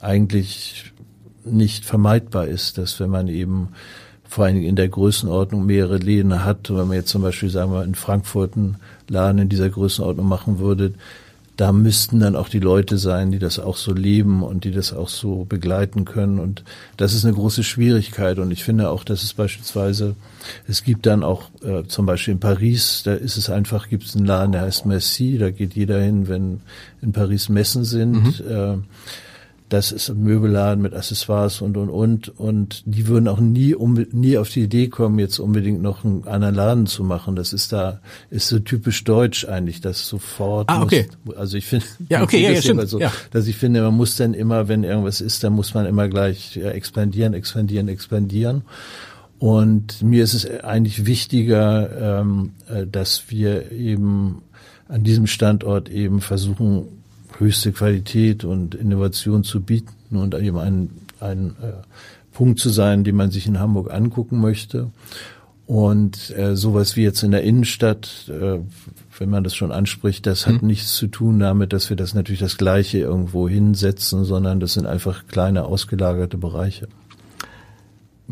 [0.00, 0.89] eigentlich
[1.44, 3.68] nicht vermeidbar ist, dass wenn man eben
[4.28, 7.72] vor allen Dingen in der Größenordnung mehrere Läden hat, wenn man jetzt zum Beispiel, sagen
[7.72, 8.76] wir, in Frankfurt einen
[9.08, 10.94] Laden in dieser Größenordnung machen würde,
[11.60, 14.94] da müssten dann auch die Leute sein, die das auch so leben und die das
[14.94, 16.38] auch so begleiten können.
[16.38, 16.64] Und
[16.96, 18.38] das ist eine große Schwierigkeit.
[18.38, 20.14] Und ich finde auch, dass es beispielsweise,
[20.66, 24.16] es gibt dann auch äh, zum Beispiel in Paris, da ist es einfach, gibt es
[24.16, 26.62] einen Laden, der heißt Merci, da geht jeder hin, wenn
[27.02, 28.40] in Paris Messen sind.
[28.40, 28.50] Mhm.
[28.50, 28.76] Äh,
[29.70, 33.94] das ist ein Möbelladen mit Accessoires und und und und die würden auch nie um,
[34.10, 37.36] nie auf die Idee kommen, jetzt unbedingt noch einen anderen Laden zu machen.
[37.36, 40.68] Das ist da ist so typisch deutsch eigentlich, das sofort.
[40.68, 41.06] Ah, okay.
[41.24, 42.88] Muss, also ich finde, ja, okay, ja, ja, stimmt.
[42.88, 43.12] So, ja.
[43.30, 46.56] dass ich finde, man muss dann immer, wenn irgendwas ist, dann muss man immer gleich
[46.56, 48.62] ja, expandieren, expandieren, expandieren.
[49.38, 54.42] Und mir ist es eigentlich wichtiger, ähm, äh, dass wir eben
[54.88, 56.99] an diesem Standort eben versuchen,
[57.40, 61.72] höchste Qualität und Innovation zu bieten und eben ein, ein äh,
[62.32, 64.90] Punkt zu sein, den man sich in Hamburg angucken möchte.
[65.66, 68.58] Und äh, sowas wie jetzt in der Innenstadt, äh,
[69.18, 70.68] wenn man das schon anspricht, das hat mhm.
[70.68, 74.86] nichts zu tun damit, dass wir das natürlich das Gleiche irgendwo hinsetzen, sondern das sind
[74.86, 76.88] einfach kleine ausgelagerte Bereiche.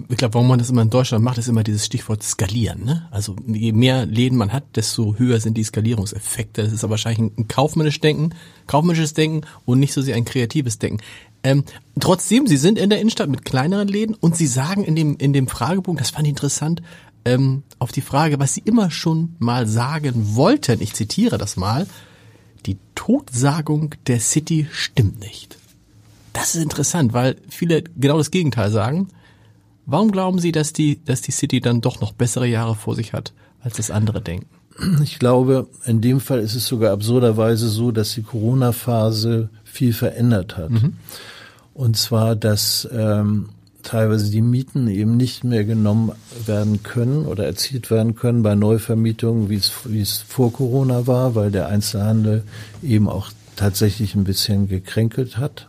[0.08, 2.84] Ich glaube, warum man das immer in Deutschland macht, ist immer dieses Stichwort skalieren.
[2.84, 3.08] Ne?
[3.10, 6.62] Also je mehr Läden man hat, desto höher sind die Skalierungseffekte.
[6.62, 8.30] Das ist aber wahrscheinlich ein kaufmännisches Denken,
[8.66, 11.02] kaufmännisches Denken und nicht so sehr ein kreatives Denken.
[11.42, 11.64] Ähm,
[12.00, 15.32] trotzdem, Sie sind in der Innenstadt mit kleineren Läden und Sie sagen in dem in
[15.32, 16.82] dem Fragebogen, das fand ich interessant,
[17.24, 20.82] ähm, auf die Frage, was Sie immer schon mal sagen wollten.
[20.82, 21.86] Ich zitiere das mal:
[22.66, 25.58] Die Totsagung der City stimmt nicht.
[26.32, 29.08] Das ist interessant, weil viele genau das Gegenteil sagen.
[29.90, 33.14] Warum glauben Sie, dass die, dass die City dann doch noch bessere Jahre vor sich
[33.14, 34.46] hat, als das andere denken?
[35.02, 40.58] Ich glaube, in dem Fall ist es sogar absurderweise so, dass die Corona-Phase viel verändert
[40.58, 40.70] hat.
[40.70, 40.92] Mhm.
[41.72, 43.48] Und zwar, dass ähm,
[43.82, 46.12] teilweise die Mieten eben nicht mehr genommen
[46.44, 51.34] werden können oder erzielt werden können bei Neuvermietungen, wie es, wie es vor Corona war,
[51.34, 52.44] weil der Einzelhandel
[52.82, 55.67] eben auch tatsächlich ein bisschen gekränkelt hat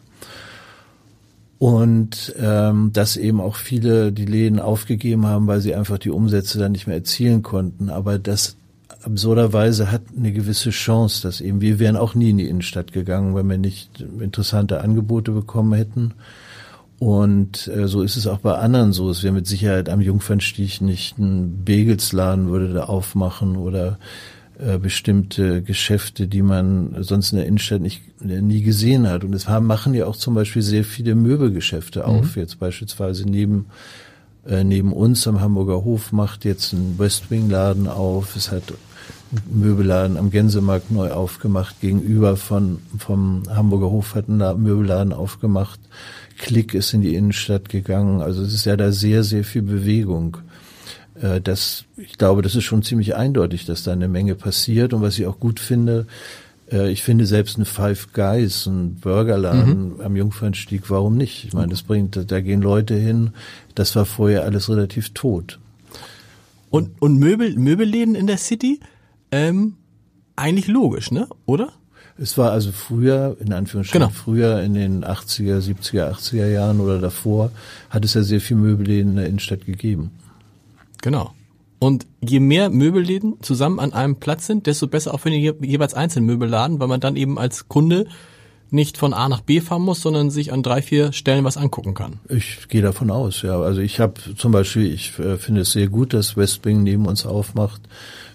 [1.60, 6.58] und ähm, dass eben auch viele die Läden aufgegeben haben, weil sie einfach die Umsätze
[6.58, 7.90] dann nicht mehr erzielen konnten.
[7.90, 8.56] Aber das
[9.04, 13.36] absurderweise hat eine gewisse Chance, dass eben wir wären auch nie in die Innenstadt gegangen,
[13.36, 16.14] wenn wir nicht interessante Angebote bekommen hätten.
[16.98, 19.10] Und äh, so ist es auch bei anderen so.
[19.10, 23.98] Es wäre mit Sicherheit am Jungfernstieg nicht ein Begelsladen würde da aufmachen oder
[24.60, 29.24] äh, bestimmte Geschäfte, die man sonst in der Innenstadt nicht äh, nie gesehen hat.
[29.24, 32.36] Und es haben, machen ja auch zum Beispiel sehr viele Möbelgeschäfte auf.
[32.36, 32.42] Mhm.
[32.42, 33.68] Jetzt beispielsweise neben
[34.46, 38.36] äh, neben uns am Hamburger Hof macht jetzt ein Westwing-Laden auf.
[38.36, 38.64] Es hat
[39.50, 41.80] Möbelladen am Gänsemarkt neu aufgemacht.
[41.82, 45.80] Gegenüber von vom Hamburger Hof hat ein Möbelladen aufgemacht.
[46.38, 48.22] Klick ist in die Innenstadt gegangen.
[48.22, 50.38] Also es ist ja da sehr sehr viel Bewegung.
[51.22, 54.94] Äh, das, ich glaube, das ist schon ziemlich eindeutig, dass da eine Menge passiert.
[54.94, 56.08] Und was ich auch gut finde,
[56.72, 60.02] äh, ich finde selbst ein Five Guys, ein Burgerladen mhm.
[60.02, 61.46] am Jungfernstieg, warum nicht?
[61.46, 63.32] Ich meine, das bringt, da gehen Leute hin.
[63.76, 65.60] Das war vorher alles relativ tot.
[66.70, 68.80] Und, und Möbel, Möbelläden in der City?
[69.32, 69.74] Ähm,
[70.36, 71.28] eigentlich logisch, ne?
[71.46, 71.74] Oder?
[72.22, 74.14] Es war also früher, in Anführungsstrichen, genau.
[74.14, 77.52] früher in den 80er, 70er, 80er Jahren oder davor,
[77.90, 80.12] hat es ja sehr viel Möbelläden in der Innenstadt gegeben.
[81.02, 81.34] Genau.
[81.80, 85.94] Und je mehr Möbelläden zusammen an einem Platz sind, desto besser auch für den jeweils
[85.94, 88.08] einzelnen Möbelladen, weil man dann eben als Kunde
[88.72, 91.94] nicht von A nach B fahren muss, sondern sich an drei, vier Stellen was angucken
[91.94, 92.20] kann.
[92.30, 93.60] Ich gehe davon aus, ja.
[93.60, 97.26] Also ich habe zum Beispiel, ich äh, finde es sehr gut, dass Westwing neben uns
[97.26, 97.82] aufmacht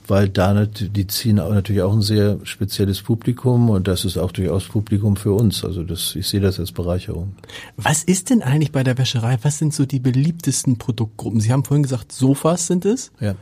[0.06, 4.64] weil da die ziehen natürlich auch ein sehr spezielles Publikum und das ist auch durchaus
[4.64, 5.64] Publikum für uns.
[5.64, 7.36] Also das, ich sehe das als Bereicherung.
[7.76, 9.38] Was ist denn eigentlich bei der Wäscherei?
[9.42, 11.40] Was sind so die beliebtesten Produktgruppen?
[11.40, 13.12] Sie haben vorhin gesagt, Sofas sind es.
[13.20, 13.34] Ja.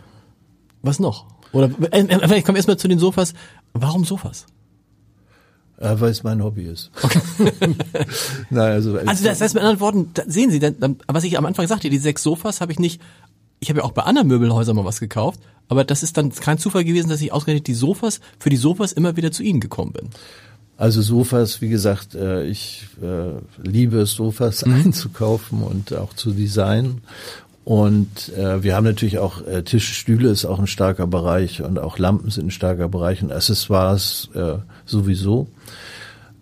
[0.82, 1.26] Was noch?
[1.52, 3.34] Oder äh, äh vielleicht kommen wir erstmal zu den Sofas.
[3.72, 4.46] Warum Sofas?
[5.80, 6.92] Ja, weil es mein Hobby ist.
[7.02, 7.20] Okay.
[8.50, 11.66] Nein, also, also das heißt mit anderen Worten, sehen Sie, dann, was ich am Anfang
[11.66, 13.02] sagte, die sechs Sofas habe ich nicht,
[13.62, 16.58] ich habe ja auch bei anderen Möbelhäusern mal was gekauft, aber das ist dann kein
[16.58, 19.92] Zufall gewesen, dass ich ausgerechnet die Sofas, für die Sofas immer wieder zu Ihnen gekommen
[19.92, 20.08] bin.
[20.76, 24.74] Also Sofas, wie gesagt, äh, ich äh, liebe es, Sofas mhm.
[24.74, 27.02] einzukaufen und auch zu designen.
[27.64, 31.98] Und äh, wir haben natürlich auch Tische, Stühle ist auch ein starker Bereich und auch
[31.98, 34.28] Lampen sind ein starker Bereich und Accessoires
[34.84, 35.46] sowieso.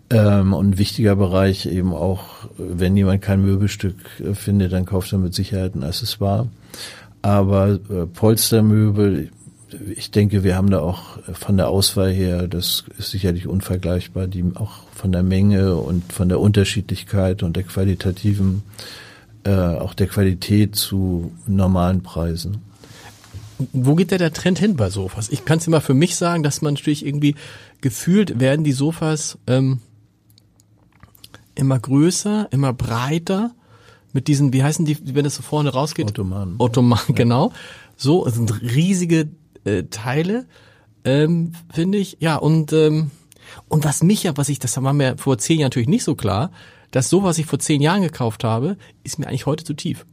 [0.09, 2.23] Ähm, und ein wichtiger Bereich eben auch,
[2.57, 3.95] wenn jemand kein Möbelstück
[4.33, 6.47] findet, dann kauft er mit Sicherheit ein Accessoire.
[7.21, 9.29] Aber äh, Polstermöbel,
[9.95, 14.43] ich denke, wir haben da auch von der Auswahl her, das ist sicherlich unvergleichbar, die
[14.55, 18.63] auch von der Menge und von der Unterschiedlichkeit und der qualitativen,
[19.43, 22.57] äh, auch der Qualität zu normalen Preisen.
[23.73, 25.29] Wo geht der, der Trend hin bei Sofas?
[25.29, 27.35] Ich kann es immer für mich sagen, dass man natürlich irgendwie
[27.79, 29.79] gefühlt werden die Sofas ähm,
[31.53, 33.51] immer größer, immer breiter
[34.13, 36.07] mit diesen, wie heißen die, wenn das so vorne rausgeht?
[36.07, 36.55] Ottomanen.
[36.57, 37.15] Ottomanen, ja.
[37.15, 37.53] genau.
[37.95, 39.29] So, es sind riesige
[39.63, 40.45] äh, Teile,
[41.03, 42.17] ähm, finde ich.
[42.19, 43.11] Ja, und ähm,
[43.67, 46.15] und was mich ja, was ich, das war mir vor zehn Jahren natürlich nicht so
[46.15, 46.51] klar,
[46.91, 50.05] dass so, was ich vor zehn Jahren gekauft habe, ist mir eigentlich heute zu tief.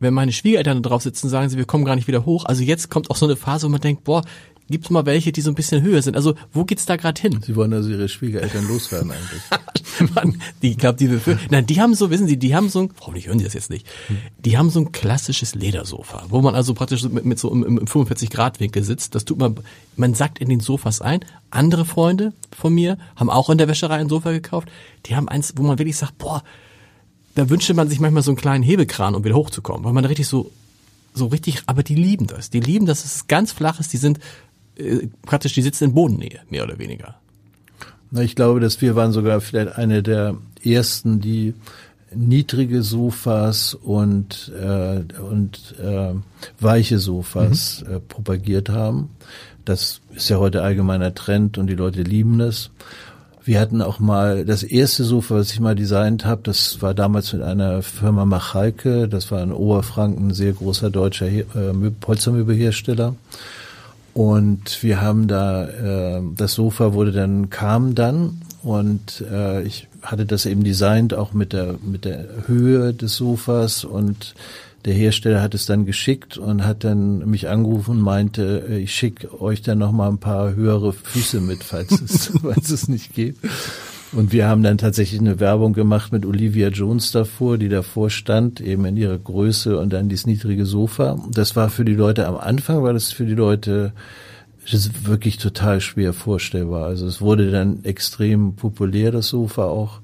[0.00, 2.44] Wenn meine Schwiegereltern da drauf sitzen, sagen sie, wir kommen gar nicht wieder hoch.
[2.44, 4.22] Also jetzt kommt auch so eine Phase, wo man denkt, boah,
[4.70, 6.16] Gibt es mal welche, die so ein bisschen höher sind?
[6.16, 7.40] Also wo geht's da gerade hin?
[7.44, 9.42] Sie wollen also ihre Schwiegereltern loswerden eigentlich.
[10.14, 12.90] Mann, die, ich glaube, die Nein, die haben so, wissen Sie, die haben so ein,
[13.00, 13.86] hoffentlich hören Sie das jetzt nicht,
[14.38, 17.86] die haben so ein klassisches Ledersofa, wo man also praktisch mit, mit so im, im
[17.86, 19.14] 45 Grad Winkel sitzt.
[19.14, 19.56] Das tut man,
[19.96, 21.20] man sackt in den Sofas ein.
[21.50, 24.68] Andere Freunde von mir haben auch in der Wäscherei ein Sofa gekauft.
[25.06, 26.42] Die haben eins, wo man wirklich sagt, boah,
[27.34, 30.08] da wünschte man sich manchmal so einen kleinen Hebekran, um wieder hochzukommen, weil man da
[30.08, 30.50] richtig so
[31.14, 32.50] so richtig, aber die lieben das.
[32.50, 33.92] Die lieben, dass es ganz flach ist.
[33.92, 34.18] Die sind
[34.76, 37.16] äh, praktisch, die sitzen in Bodennähe, mehr oder weniger.
[38.20, 41.54] Ich glaube, dass wir waren sogar vielleicht eine der ersten, die
[42.14, 46.14] niedrige Sofas und, äh, und äh,
[46.60, 47.94] weiche Sofas mhm.
[47.94, 49.10] äh, propagiert haben.
[49.64, 52.70] Das ist ja heute allgemeiner Trend und die Leute lieben das.
[53.44, 57.34] Wir hatten auch mal das erste Sofa, was ich mal designt habe, das war damals
[57.34, 61.44] mit einer Firma Machalke, das war in Oberfranken ein sehr großer deutscher äh,
[62.00, 63.14] Polstermöbelhersteller.
[64.14, 70.24] Und wir haben da, äh, das Sofa wurde dann, kam dann und äh, ich hatte
[70.24, 74.34] das eben designt, auch mit der, mit der Höhe des Sofas und
[74.84, 78.94] der Hersteller hat es dann geschickt und hat dann mich angerufen und meinte, äh, ich
[78.94, 83.14] schicke euch dann noch mal ein paar höhere Füße mit, falls es, falls es nicht
[83.14, 83.36] geht.
[84.14, 88.60] Und wir haben dann tatsächlich eine Werbung gemacht mit Olivia Jones davor, die davor stand,
[88.60, 91.18] eben in ihrer Größe und dann dieses niedrige Sofa.
[91.32, 93.92] Das war für die Leute am Anfang, war das für die Leute
[94.70, 96.86] das wirklich total schwer vorstellbar.
[96.86, 100.00] Also es wurde dann extrem populär, das Sofa auch.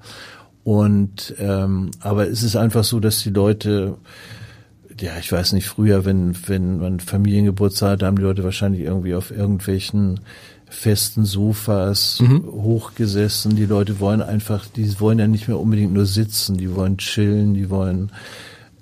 [0.65, 3.97] Und ähm, aber es ist einfach so, dass die Leute
[5.01, 9.15] ja, ich weiß nicht, früher, wenn, wenn man Familiengeburtstag hat, haben die Leute wahrscheinlich irgendwie
[9.15, 10.21] auf irgendwelchen
[10.71, 12.45] festen Sofas mhm.
[12.47, 13.57] hochgesessen.
[13.57, 17.55] Die Leute wollen einfach, die wollen ja nicht mehr unbedingt nur sitzen, die wollen chillen,
[17.55, 18.11] die wollen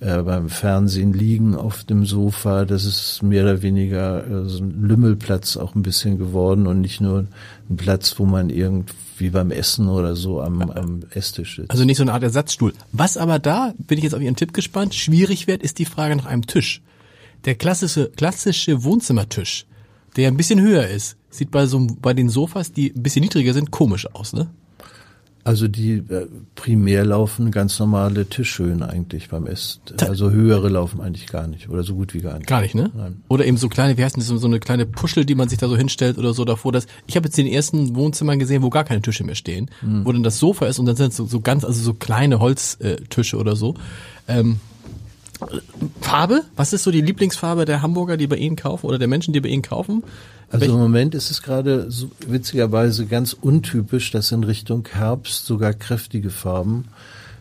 [0.01, 2.65] äh, beim Fernsehen liegen auf dem Sofa.
[2.65, 7.01] Das ist mehr oder weniger äh, so ein Lümmelplatz auch ein bisschen geworden und nicht
[7.01, 7.27] nur
[7.69, 11.71] ein Platz, wo man irgendwie beim Essen oder so am, am Esstisch sitzt.
[11.71, 12.75] Also nicht so eine Art Ersatzstuhl.
[12.93, 16.15] Was aber da, bin ich jetzt auf Ihren Tipp gespannt, schwierig wird, ist die Frage
[16.15, 16.81] nach einem Tisch.
[17.45, 19.67] Der klassische, klassische Wohnzimmertisch,
[20.17, 23.53] der ein bisschen höher ist, sieht bei so bei den Sofas, die ein bisschen niedriger
[23.53, 24.49] sind, komisch aus, ne?
[25.49, 29.81] Also die äh, primär laufen ganz normale Tischhöhen eigentlich beim Essen.
[29.99, 32.47] Also höhere laufen eigentlich gar nicht oder so gut wie gar nicht.
[32.47, 32.91] Gar nicht, ne?
[32.95, 33.23] Nein.
[33.29, 35.59] Oder eben so kleine, wie heißt denn das, so eine kleine Puschel, die man sich
[35.59, 36.73] da so hinstellt oder so davor.
[36.73, 40.05] Dass, ich habe jetzt den ersten Wohnzimmern gesehen, wo gar keine Tische mehr stehen, mhm.
[40.05, 43.37] wo dann das Sofa ist und dann sind so, so ganz, also so kleine Holztische
[43.37, 43.75] äh, oder so.
[44.27, 44.61] Ähm,
[46.03, 46.43] Farbe?
[46.57, 49.41] Was ist so die Lieblingsfarbe der Hamburger, die bei Ihnen kaufen oder der Menschen, die
[49.41, 50.03] bei Ihnen kaufen?
[50.51, 55.75] Also im Moment ist es gerade so witzigerweise ganz untypisch, dass in Richtung Herbst sogar
[55.75, 56.87] kräftige Farben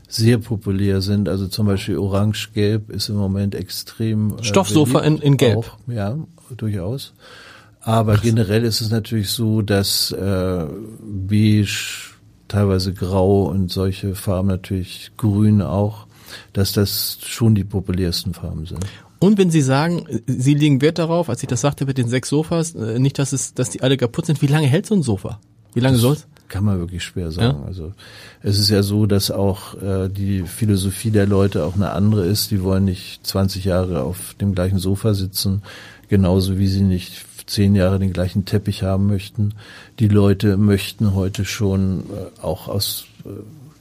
[0.07, 1.29] sehr populär sind.
[1.29, 4.37] Also zum Beispiel Orange-Gelb ist im Moment extrem.
[4.37, 5.57] Äh, Stoffsofa in, in Gelb.
[5.57, 6.17] Auch, ja,
[6.55, 7.13] durchaus.
[7.81, 8.21] Aber Ach.
[8.21, 10.65] generell ist es natürlich so, dass äh,
[11.01, 12.11] beige,
[12.49, 16.07] teilweise grau und solche Farben natürlich grün auch,
[16.51, 18.85] dass das schon die populärsten Farben sind.
[19.19, 22.29] Und wenn Sie sagen, Sie legen Wert darauf, als ich das sagte mit den sechs
[22.29, 24.41] Sofas, äh, nicht, dass es, dass die alle kaputt sind.
[24.41, 25.39] Wie lange hält so ein Sofa?
[25.73, 26.27] Wie lange soll's?
[26.47, 27.59] Kann man wirklich schwer sagen.
[27.59, 27.67] Ja?
[27.67, 27.93] Also
[28.41, 32.51] es ist ja so, dass auch äh, die Philosophie der Leute auch eine andere ist.
[32.51, 35.61] Die wollen nicht 20 Jahre auf dem gleichen Sofa sitzen,
[36.07, 39.53] genauso wie sie nicht zehn Jahre den gleichen Teppich haben möchten.
[39.99, 43.29] Die Leute möchten heute schon äh, auch aus äh,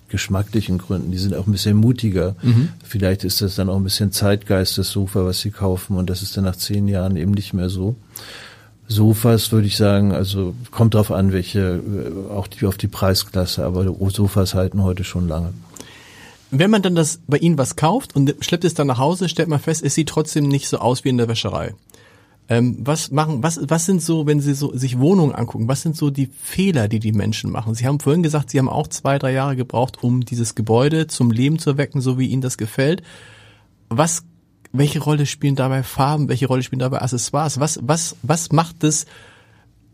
[0.08, 1.10] geschmacklichen Gründen.
[1.10, 2.36] Die sind auch ein bisschen mutiger.
[2.42, 2.70] Mhm.
[2.84, 5.96] Vielleicht ist das dann auch ein bisschen Zeitgeist, das Sofa, was sie kaufen.
[5.96, 7.96] Und das ist dann nach zehn Jahren eben nicht mehr so.
[8.88, 13.64] Sofas würde ich sagen, also kommt drauf an, welche, äh, auch die, auf die Preisklasse,
[13.64, 15.52] aber Sofas halten heute schon lange.
[16.52, 19.48] Wenn man dann das bei Ihnen was kauft und schleppt es dann nach Hause, stellt
[19.48, 21.74] man fest, es sieht trotzdem nicht so aus wie in der Wäscherei.
[22.48, 25.96] Ähm, was machen, was, was sind so, wenn Sie so sich Wohnungen angucken, was sind
[25.96, 27.74] so die Fehler, die die Menschen machen?
[27.74, 31.32] Sie haben vorhin gesagt, Sie haben auch zwei, drei Jahre gebraucht, um dieses Gebäude zum
[31.32, 33.02] Leben zu erwecken, so wie Ihnen das gefällt.
[33.88, 34.22] Was,
[34.72, 36.28] welche Rolle spielen dabei Farben?
[36.28, 37.58] Welche Rolle spielen dabei Accessoires?
[37.58, 39.06] Was, was, was macht das,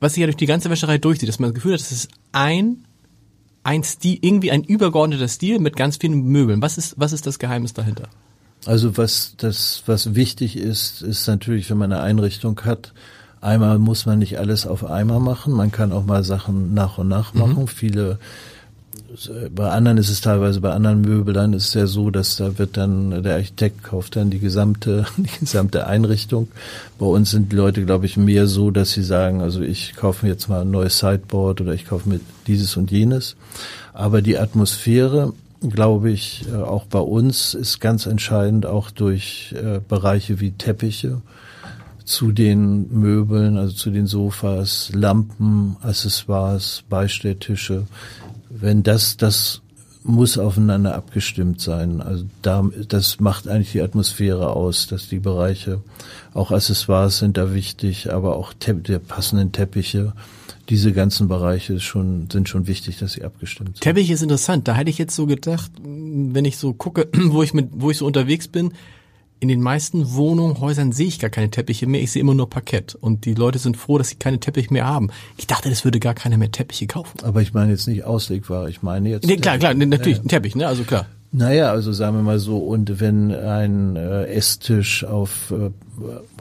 [0.01, 2.11] was sich ja durch die ganze Wäscherei durchzieht, dass man das Gefühl hat, es ist
[2.33, 2.85] ein,
[3.63, 6.61] ein Stil, irgendwie ein übergeordneter Stil mit ganz vielen Möbeln.
[6.61, 8.11] Was ist, was ist das Geheimnis dahinter?
[8.65, 12.93] Also was das, was wichtig ist, ist natürlich, wenn man eine Einrichtung hat,
[13.41, 15.53] einmal muss man nicht alles auf einmal machen.
[15.53, 17.41] Man kann auch mal Sachen nach und nach mhm.
[17.41, 17.63] machen.
[17.63, 17.69] Mhm.
[17.69, 18.19] Viele
[19.55, 22.77] bei anderen ist es teilweise, bei anderen Möbeln ist es ja so, dass da wird
[22.77, 26.49] dann, der Architekt kauft dann die gesamte, die gesamte Einrichtung.
[26.99, 30.25] Bei uns sind die Leute, glaube ich, mehr so, dass sie sagen, also ich kaufe
[30.25, 33.37] mir jetzt mal ein neues Sideboard oder ich kaufe mir dieses und jenes.
[33.93, 35.35] Aber die Atmosphäre
[35.71, 41.23] glaube ich, äh, auch bei uns ist ganz entscheidend, auch durch äh, Bereiche wie Teppiche
[42.05, 47.87] zu den Möbeln, also zu den Sofas, Lampen, Accessoires, Beistelltische.
[48.51, 49.63] Wenn das, das
[50.05, 52.01] muss aufeinander abgestimmt sein.
[52.01, 55.81] Also da, das macht eigentlich die Atmosphäre aus, dass die Bereiche,
[56.35, 60.13] auch Accessoires sind da wichtig, aber auch der passenden Teppiche
[60.69, 63.81] diese ganzen Bereiche schon, sind schon wichtig, dass sie abgestimmt sind.
[63.81, 64.69] Teppich ist interessant.
[64.69, 67.99] Da hätte ich jetzt so gedacht, wenn ich so gucke, wo ich mit, wo ich
[67.99, 68.73] so unterwegs bin,
[69.41, 72.01] in den meisten Wohnungen, Häusern sehe ich gar keine Teppiche mehr.
[72.01, 72.95] Ich sehe immer nur Parkett.
[72.95, 75.11] Und die Leute sind froh, dass sie keine Teppiche mehr haben.
[75.37, 77.19] Ich dachte, das würde gar keiner mehr Teppiche kaufen.
[77.25, 78.69] Aber ich meine jetzt nicht auslegbar.
[78.69, 79.27] Ich meine jetzt.
[79.27, 80.69] Nee, klar, klar, natürlich, ein Teppich, ne?
[80.69, 81.07] Also klar.
[81.35, 85.71] Naja, also sagen wir mal so, und wenn ein äh, Esstisch auf äh,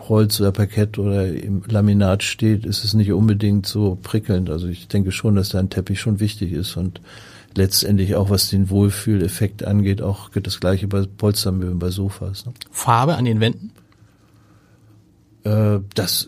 [0.02, 4.50] Holz oder Parkett oder im Laminat steht, ist es nicht unbedingt so prickelnd.
[4.50, 7.00] Also ich denke schon, dass da ein Teppich schon wichtig ist und
[7.56, 12.46] letztendlich auch was den Wohlfühleffekt angeht, auch das gleiche bei Polstermöbeln, bei Sofas.
[12.46, 12.52] Ne?
[12.70, 13.72] Farbe an den Wänden?
[15.44, 16.28] Äh, das,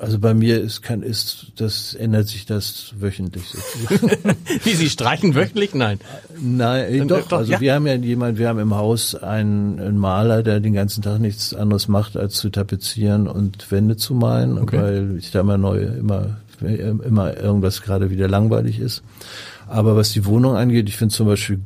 [0.00, 3.44] also bei mir ist kann ist das ändert sich das wöchentlich.
[4.64, 5.74] Wie Sie streichen wöchentlich?
[5.74, 5.98] Nein.
[6.38, 7.38] Nein, äh, doch, doch.
[7.38, 7.60] Also ja.
[7.60, 11.20] wir haben ja jemand, wir haben im Haus einen, einen, Maler, der den ganzen Tag
[11.20, 14.76] nichts anderes macht, als zu tapezieren und Wände zu malen, okay.
[14.76, 19.02] weil ich da immer neu immer immer irgendwas gerade wieder langweilig ist.
[19.68, 21.60] Aber was die Wohnung angeht, ich finde zum Beispiel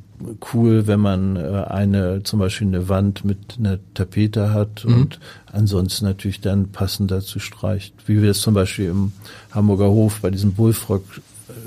[0.52, 4.94] cool, wenn man äh, eine, zum Beispiel eine Wand mit einer Tapete hat mhm.
[4.94, 5.20] und
[5.52, 7.94] ansonsten natürlich dann passend dazu streicht.
[8.06, 9.12] Wie wir es zum Beispiel im
[9.52, 11.04] Hamburger Hof bei diesem Bullfrog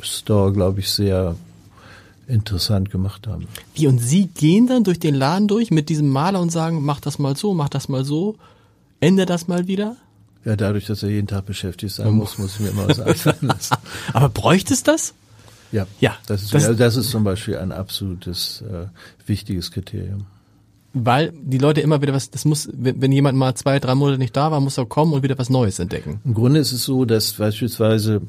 [0.02, 1.36] Store, glaube ich, sehr
[2.28, 3.48] interessant gemacht haben.
[3.74, 7.00] Wie, und Sie gehen dann durch den Laden durch mit diesem Maler und sagen, mach
[7.00, 8.36] das mal so, mach das mal so,
[9.00, 9.96] ändere das mal wieder?
[10.46, 13.38] Ja, dadurch, dass er jeden Tag beschäftigt sein muss, muss ich mir immer was einfallen
[13.42, 13.76] lassen.
[14.14, 15.14] Aber bräuchte es das?
[15.72, 18.88] Ja, ja das, ist, das, also das ist zum Beispiel ein absolutes äh,
[19.28, 20.26] wichtiges Kriterium.
[20.94, 24.36] Weil die Leute immer wieder was, das muss, wenn, jemand mal zwei, drei Monate nicht
[24.36, 26.20] da war, muss er kommen und wieder was Neues entdecken.
[26.26, 28.22] Im Grunde ist es so, dass beispielsweise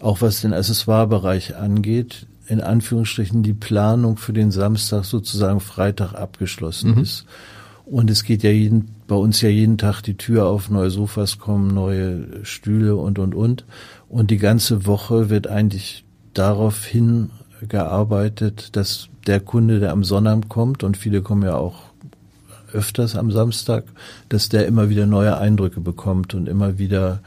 [0.00, 6.92] auch was den Accessoirebereich angeht, in Anführungsstrichen die Planung für den Samstag sozusagen Freitag abgeschlossen
[6.92, 7.02] mhm.
[7.02, 7.26] ist.
[7.86, 11.38] Und es geht ja jeden, bei uns ja jeden Tag die Tür auf, neue Sofas
[11.38, 13.64] kommen, neue Stühle und, und, und.
[14.08, 16.04] Und die ganze Woche wird eigentlich
[16.38, 21.82] darauf hingearbeitet, dass der Kunde, der am Sonnabend kommt, und viele kommen ja auch
[22.72, 23.84] öfters am Samstag,
[24.28, 27.20] dass der immer wieder neue Eindrücke bekommt und immer wieder,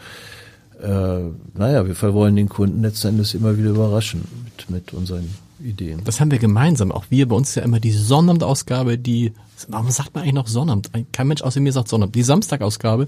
[0.82, 1.20] äh,
[1.55, 5.30] naja, wir wollen den Kunden letztendlich immer wieder überraschen mit, mit unseren
[5.62, 6.01] Ideen.
[6.05, 6.91] Das haben wir gemeinsam.
[6.91, 9.34] Auch wir, bei uns ist ja immer die Sonnabendausgabe, die,
[9.68, 10.91] warum sagt man eigentlich noch Sonnabend?
[11.12, 12.16] Kein Mensch außer mir sagt Sonnabend.
[12.16, 13.07] Die Samstagausgabe,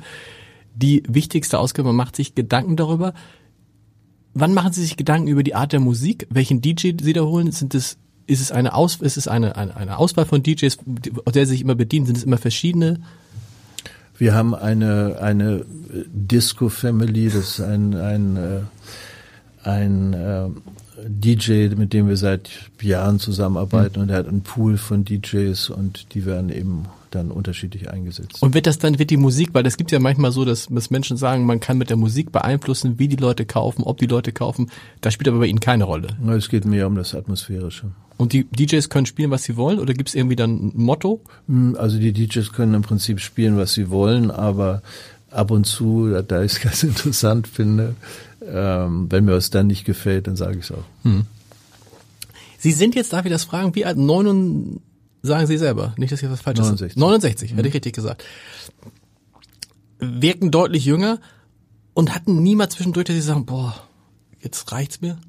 [0.75, 3.13] die wichtigste Ausgabe, man macht sich Gedanken darüber,
[4.33, 6.27] Wann machen Sie sich Gedanken über die Art der Musik?
[6.29, 7.51] Welchen DJ Sie da holen?
[7.51, 10.77] Sind es ist es eine Aus ist es eine, eine, eine Auswahl von DJs,
[11.33, 12.07] der sich immer bedient?
[12.07, 13.01] Sind es immer verschiedene?
[14.17, 15.65] Wir haben eine eine
[16.05, 18.61] Disco Family, das ist ein ein äh,
[19.63, 20.49] ein äh,
[21.07, 22.49] DJ, mit dem wir seit
[22.81, 24.03] Jahren zusammenarbeiten mhm.
[24.03, 28.41] und er hat einen Pool von DJs und die werden eben dann unterschiedlich eingesetzt.
[28.41, 30.89] Und wird das dann, wird die Musik, weil es gibt ja manchmal so, dass, dass
[30.89, 34.31] Menschen sagen, man kann mit der Musik beeinflussen, wie die Leute kaufen, ob die Leute
[34.31, 34.71] kaufen.
[35.01, 36.07] Das spielt aber bei Ihnen keine Rolle.
[36.29, 37.91] Es geht mehr um das Atmosphärische.
[38.17, 41.21] Und die DJs können spielen, was sie wollen, oder gibt es irgendwie dann ein Motto?
[41.47, 44.81] Hm, also die DJs können im Prinzip spielen, was sie wollen, aber
[45.31, 47.95] ab und zu, da ich es ganz interessant finde,
[48.45, 50.85] ähm, wenn mir was dann nicht gefällt, dann sage ich es auch.
[51.03, 51.25] Hm.
[52.57, 53.97] Sie sind jetzt, darf ich das fragen, wie alt?
[53.97, 54.79] 9,
[55.23, 56.97] Sagen Sie selber, nicht, dass ich was Falsches 69.
[56.97, 57.55] 69, mhm.
[57.57, 58.23] hätte ich richtig gesagt.
[59.99, 61.19] Wirken deutlich jünger
[61.93, 63.75] und hatten niemals zwischendurch, dass sie sagen, boah,
[64.39, 65.19] jetzt reicht's mir.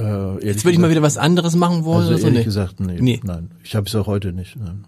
[0.00, 2.08] Äh, jetzt würde ich mal wieder was anderes machen wollen.
[2.08, 2.26] Also oder so?
[2.26, 2.44] ehrlich nee.
[2.44, 3.20] gesagt, nee, nee.
[3.22, 3.50] nein.
[3.64, 4.56] Ich habe es auch heute nicht.
[4.56, 4.84] Nein.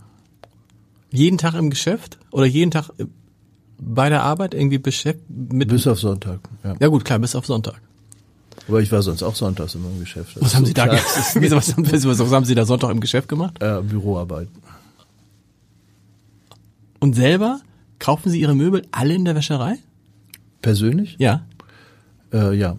[1.10, 2.90] Jeden Tag im Geschäft oder jeden Tag
[3.80, 5.68] bei der Arbeit irgendwie beschäftigt mit?
[5.68, 6.40] Bis auf Sonntag.
[6.62, 6.76] Ja.
[6.78, 7.80] ja gut, klar, bis auf Sonntag.
[8.68, 10.40] Aber ich war sonst auch sonntags immer im Geschäft.
[10.40, 13.60] was haben, so Sie da, was, haben, was haben Sie da Sonntag im Geschäft gemacht?
[13.60, 14.48] Äh, Büroarbeit.
[17.00, 17.60] Und selber
[17.98, 19.78] kaufen Sie Ihre Möbel alle in der Wäscherei?
[20.62, 21.16] Persönlich?
[21.18, 21.46] Ja.
[22.32, 22.76] Äh, ja.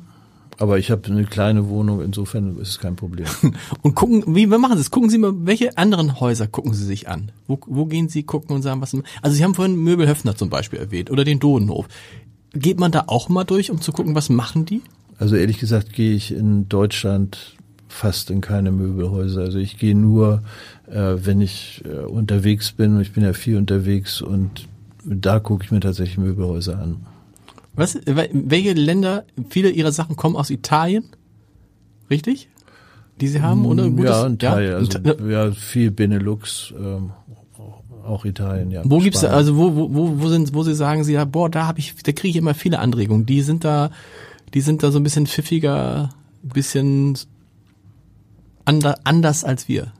[0.61, 3.25] Aber ich habe eine kleine Wohnung, insofern ist es kein Problem.
[3.81, 4.91] und gucken, wie machen Sie es?
[4.91, 7.31] Gucken Sie mal, welche anderen Häuser gucken Sie sich an?
[7.47, 8.95] Wo, wo gehen Sie gucken und sagen, was?
[9.23, 11.87] Also Sie haben vorhin Möbel Höfner zum Beispiel erwähnt oder den Dodenhof.
[12.53, 14.83] Geht man da auch mal durch, um zu gucken, was machen die?
[15.17, 17.55] Also ehrlich gesagt gehe ich in Deutschland
[17.87, 19.41] fast in keine Möbelhäuser.
[19.41, 20.43] Also ich gehe nur,
[20.85, 23.01] äh, wenn ich äh, unterwegs bin.
[23.01, 24.67] Ich bin ja viel unterwegs und
[25.03, 27.07] da gucke ich mir tatsächlich Möbelhäuser an.
[27.75, 27.97] Was?
[28.05, 29.25] Welche Länder?
[29.49, 31.05] Viele Ihrer Sachen kommen aus Italien,
[32.09, 32.49] richtig?
[33.19, 33.89] Die Sie haben oder?
[33.89, 34.69] Gutes, ja, ein Teil.
[34.69, 34.75] Ja?
[34.75, 36.73] Also ja, viel Benelux.
[36.77, 37.11] Ähm,
[38.05, 38.81] auch Italien, ja.
[38.83, 41.79] Wo gibt's also wo wo wo sind wo Sie sagen Sie ja boah da habe
[41.79, 43.25] ich da kriege ich immer viele Anregungen.
[43.25, 43.91] Die sind da
[44.53, 46.09] die sind da so ein bisschen pfiffiger,
[46.43, 47.17] ein bisschen
[48.65, 49.91] anders als wir.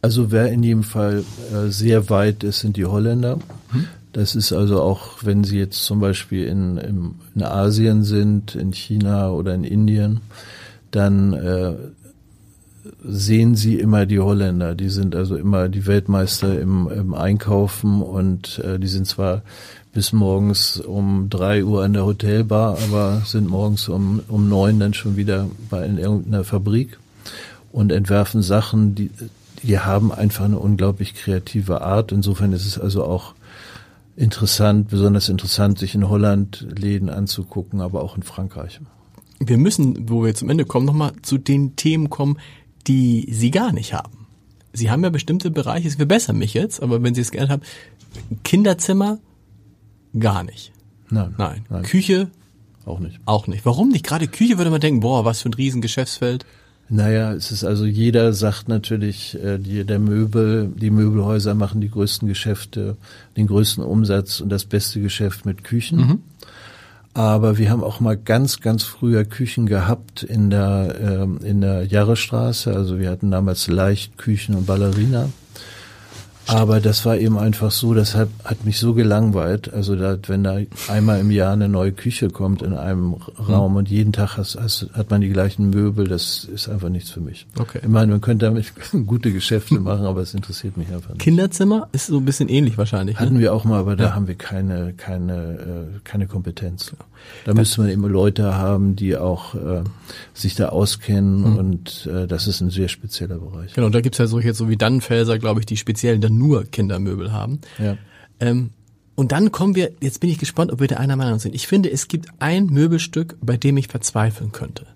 [0.00, 3.38] Also wer in jedem Fall äh, sehr weit ist, sind die Holländer.
[3.70, 3.86] Hm?
[4.12, 8.72] Das ist also auch, wenn Sie jetzt zum Beispiel in, in, in Asien sind, in
[8.72, 10.20] China oder in Indien,
[10.90, 11.74] dann äh,
[13.02, 14.74] sehen Sie immer die Holländer.
[14.74, 19.42] Die sind also immer die Weltmeister im, im Einkaufen und äh, die sind zwar
[19.94, 24.94] bis morgens um drei Uhr an der Hotelbar, aber sind morgens um, um neun dann
[24.94, 26.98] schon wieder bei in irgendeiner Fabrik
[27.72, 29.10] und entwerfen Sachen, die,
[29.62, 32.12] die haben einfach eine unglaublich kreative Art.
[32.12, 33.34] Insofern ist es also auch
[34.16, 38.80] interessant, besonders interessant, sich in Holland Läden anzugucken, aber auch in Frankreich.
[39.38, 42.38] Wir müssen, wo wir zum Ende kommen, nochmal zu den Themen kommen,
[42.86, 44.26] die Sie gar nicht haben.
[44.72, 47.62] Sie haben ja bestimmte Bereiche, es verbessern mich jetzt, aber wenn Sie es gelernt haben,
[48.44, 49.18] Kinderzimmer
[50.18, 50.72] gar nicht.
[51.10, 51.34] Nein.
[51.36, 51.64] Nein.
[51.68, 51.82] Nein.
[51.82, 52.30] Küche
[52.84, 53.20] Auch nicht.
[53.26, 53.64] auch nicht.
[53.66, 54.04] Warum nicht?
[54.04, 56.46] Gerade Küche würde man denken, boah, was für ein Riesengeschäftsfeld.
[56.94, 61.88] Naja, es ist also jeder sagt natürlich, äh, die, der Möbel, die Möbelhäuser machen die
[61.88, 62.98] größten Geschäfte,
[63.34, 65.98] den größten Umsatz und das beste Geschäft mit Küchen.
[67.14, 71.86] Aber wir haben auch mal ganz, ganz früher Küchen gehabt in der, ähm, in der
[71.86, 72.74] Jarrestraße.
[72.74, 75.30] Also wir hatten damals leicht Küchen und Ballerina.
[76.54, 79.72] Aber das war eben einfach so, das hat, hat mich so gelangweilt.
[79.72, 83.14] Also da, wenn da einmal im Jahr eine neue Küche kommt in einem
[83.48, 87.10] Raum und jeden Tag hast, hast, hat man die gleichen Möbel, das ist einfach nichts
[87.10, 87.46] für mich.
[87.58, 87.80] Okay.
[87.82, 88.72] Ich meine, man könnte damit
[89.06, 91.20] gute Geschäfte machen, aber es interessiert mich einfach nicht.
[91.20, 93.18] Kinderzimmer ist so ein bisschen ähnlich wahrscheinlich.
[93.18, 93.40] Hatten Ne?
[93.40, 95.34] wir auch mal, aber da haben wir keine, keine,
[95.94, 96.92] äh, keine Kompetenz.
[97.44, 99.82] Da müsste man immer Leute haben, die auch äh,
[100.34, 103.72] sich da auskennen und äh, das ist ein sehr spezieller Bereich.
[103.74, 107.32] Genau, da gibt's ja solche, so wie Dannenfelser, glaube ich, die speziell dann nur Kindermöbel
[107.32, 107.60] haben.
[107.78, 107.96] Ja.
[108.40, 108.70] Ähm,
[109.14, 111.54] und dann kommen wir, jetzt bin ich gespannt, ob wir da einer Meinung sind.
[111.54, 114.86] Ich finde, es gibt ein Möbelstück, bei dem ich verzweifeln könnte.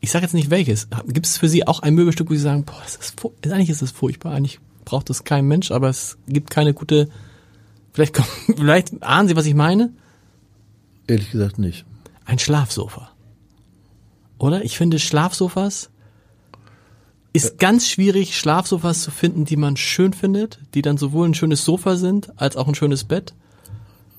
[0.00, 0.88] Ich sage jetzt nicht welches.
[1.06, 3.14] Gibt es für Sie auch ein Möbelstück, wo Sie sagen, boah, das ist,
[3.46, 7.08] eigentlich ist es furchtbar, eigentlich braucht es kein Mensch, aber es gibt keine gute,
[7.92, 8.16] vielleicht,
[8.56, 9.92] vielleicht ahnen Sie, was ich meine?
[11.06, 11.84] Ehrlich gesagt nicht.
[12.24, 13.12] Ein Schlafsofa.
[14.38, 14.64] Oder?
[14.64, 15.88] Ich finde Schlafsofas
[17.32, 21.64] ist ganz schwierig, Schlafsofas zu finden, die man schön findet, die dann sowohl ein schönes
[21.64, 23.32] Sofa sind, als auch ein schönes Bett.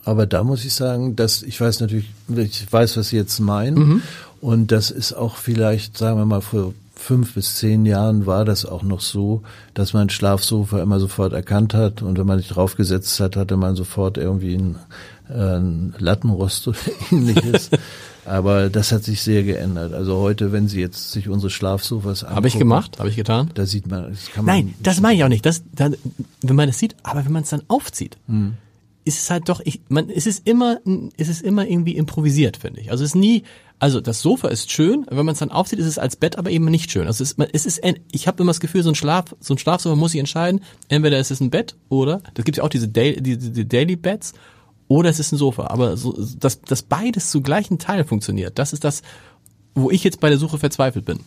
[0.05, 4.01] Aber da muss ich sagen, dass ich weiß natürlich, ich weiß, was Sie jetzt meinen.
[4.41, 8.65] Und das ist auch vielleicht, sagen wir mal, vor fünf bis zehn Jahren war das
[8.65, 9.41] auch noch so,
[9.73, 12.01] dass man Schlafsofa immer sofort erkannt hat.
[12.01, 14.75] Und wenn man sich draufgesetzt hat, hatte man sofort irgendwie einen,
[15.33, 16.77] äh, Lattenrost oder
[17.11, 17.69] ähnliches.
[18.25, 19.93] Aber das hat sich sehr geändert.
[19.93, 22.35] Also heute, wenn Sie jetzt sich unsere Schlafsofas angucken.
[22.37, 23.49] Habe ich gemacht, habe ich getan.
[23.53, 24.55] Da sieht man, das kann man.
[24.55, 25.45] Nein, das meine ich auch nicht.
[25.45, 25.89] Das, da,
[26.41, 28.17] wenn man es sieht, aber wenn man es dann aufzieht,
[29.05, 30.77] ist es halt doch, ich, man, es ist immer,
[31.17, 32.91] es ist immer irgendwie improvisiert, finde ich.
[32.91, 33.43] Also es ist nie,
[33.77, 36.49] also das Sofa ist schön, wenn man es dann aufzieht, ist es als Bett aber
[36.51, 37.05] eben nicht schön.
[37.07, 37.81] Also es ist, man- es ist,
[38.13, 41.19] ich habe immer das Gefühl, so ein Schlaf, so ein Schlafsofa muss ich entscheiden, entweder
[41.19, 43.97] ist es ein Bett oder, da gibt es ja auch diese, Daily, die, die Daily
[43.97, 44.31] Beds,
[44.93, 45.67] oder es ist ein Sofa.
[45.67, 49.01] Aber so, dass, dass beides zu gleichen Teil funktioniert, das ist das,
[49.73, 51.19] wo ich jetzt bei der Suche verzweifelt bin.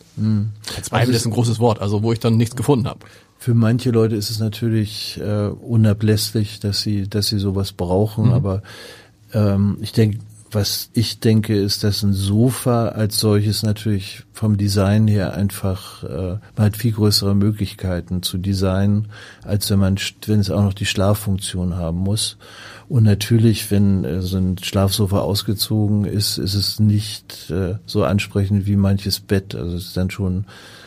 [0.61, 3.01] Verzweifelt ist ein großes Wort, also wo ich dann nichts gefunden habe.
[3.37, 8.63] Für manche Leute ist es natürlich äh, unablässlich, dass sie, dass sie sowas brauchen, aber
[9.33, 10.19] ähm, ich denke,
[10.51, 16.37] was ich denke, ist, dass ein Sofa als solches natürlich vom Design her einfach, äh,
[16.55, 19.09] man hat viel größere Möglichkeiten zu designen,
[19.43, 22.37] als wenn man, wenn es auch noch die Schlaffunktion haben muss.
[22.89, 28.65] Und natürlich, wenn äh, so ein Schlafsofa ausgezogen ist, ist es nicht äh, so ansprechend
[28.65, 29.55] wie manches Bett.
[29.55, 30.45] Also es ist dann schon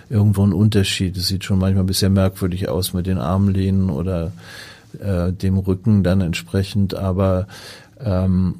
[0.09, 1.17] irgendwo ein Unterschied.
[1.17, 4.33] Es sieht schon manchmal ein bisschen merkwürdig aus mit den Armlehnen oder
[4.99, 7.47] äh, dem Rücken dann entsprechend, aber
[8.03, 8.55] ähm,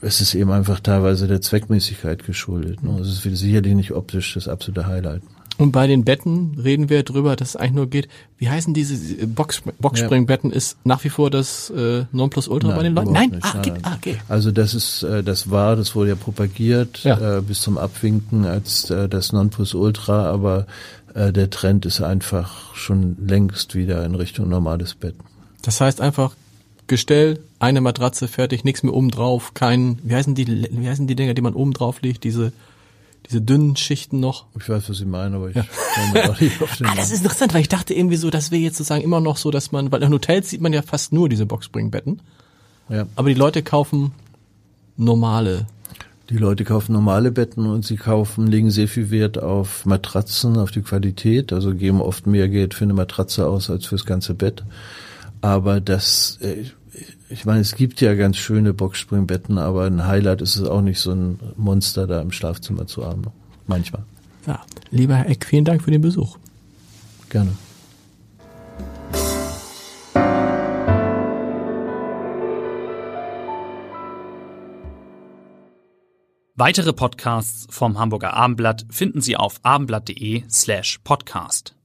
[0.00, 2.82] es ist eben einfach teilweise der Zweckmäßigkeit geschuldet.
[2.82, 2.98] Ne?
[3.00, 5.22] Es ist sicherlich nicht optisch das absolute Highlight.
[5.58, 8.08] Und bei den Betten reden wir drüber, dass es eigentlich nur geht.
[8.36, 10.52] Wie heißen diese äh, Box, Boxspringbetten?
[10.52, 13.12] Ist nach wie vor das äh, Nonplusultra bei den Leuten?
[13.12, 14.18] Nein, nicht, ah, geht, ah, okay.
[14.28, 17.38] Also das ist, äh, das war, das wurde ja propagiert Ja.
[17.38, 20.66] Äh, bis zum Abwinken als äh, das Nonplusultra, aber
[21.14, 25.14] äh, der Trend ist einfach schon längst wieder in Richtung normales Bett.
[25.62, 26.34] Das heißt einfach
[26.86, 31.16] Gestell, eine Matratze, fertig, nichts mehr oben drauf, kein, wie heißen die, wie heißen die
[31.16, 32.52] Dinger, die man oben drauf legt, diese,
[33.28, 34.46] diese dünnen Schichten noch?
[34.58, 37.10] Ich weiß, was Sie meinen, aber ich komme mir auch nicht auf den Ah, das
[37.10, 39.72] ist interessant, weil ich dachte irgendwie so, das wäre jetzt sozusagen immer noch so, dass
[39.72, 42.20] man, weil in Hotels sieht man ja fast nur diese Boxspringbetten,
[42.88, 43.06] ja.
[43.16, 44.12] aber die Leute kaufen
[44.96, 45.66] normale.
[46.28, 50.72] Die Leute kaufen normale Betten und sie kaufen, legen sehr viel Wert auf Matratzen, auf
[50.72, 54.64] die Qualität, also geben oft mehr Geld für eine Matratze aus als fürs ganze Bett.
[55.40, 56.64] Aber das, äh,
[57.28, 61.00] ich meine, es gibt ja ganz schöne Boxspringbetten, aber ein Highlight ist es auch nicht,
[61.00, 63.22] so ein Monster da im Schlafzimmer zu haben.
[63.66, 64.04] Manchmal.
[64.46, 64.60] Ja,
[64.90, 66.38] lieber Herr Eck, vielen Dank für den Besuch.
[67.28, 67.50] Gerne.
[76.58, 81.75] Weitere Podcasts vom Hamburger Abendblatt finden Sie auf abendblatt.de slash podcast.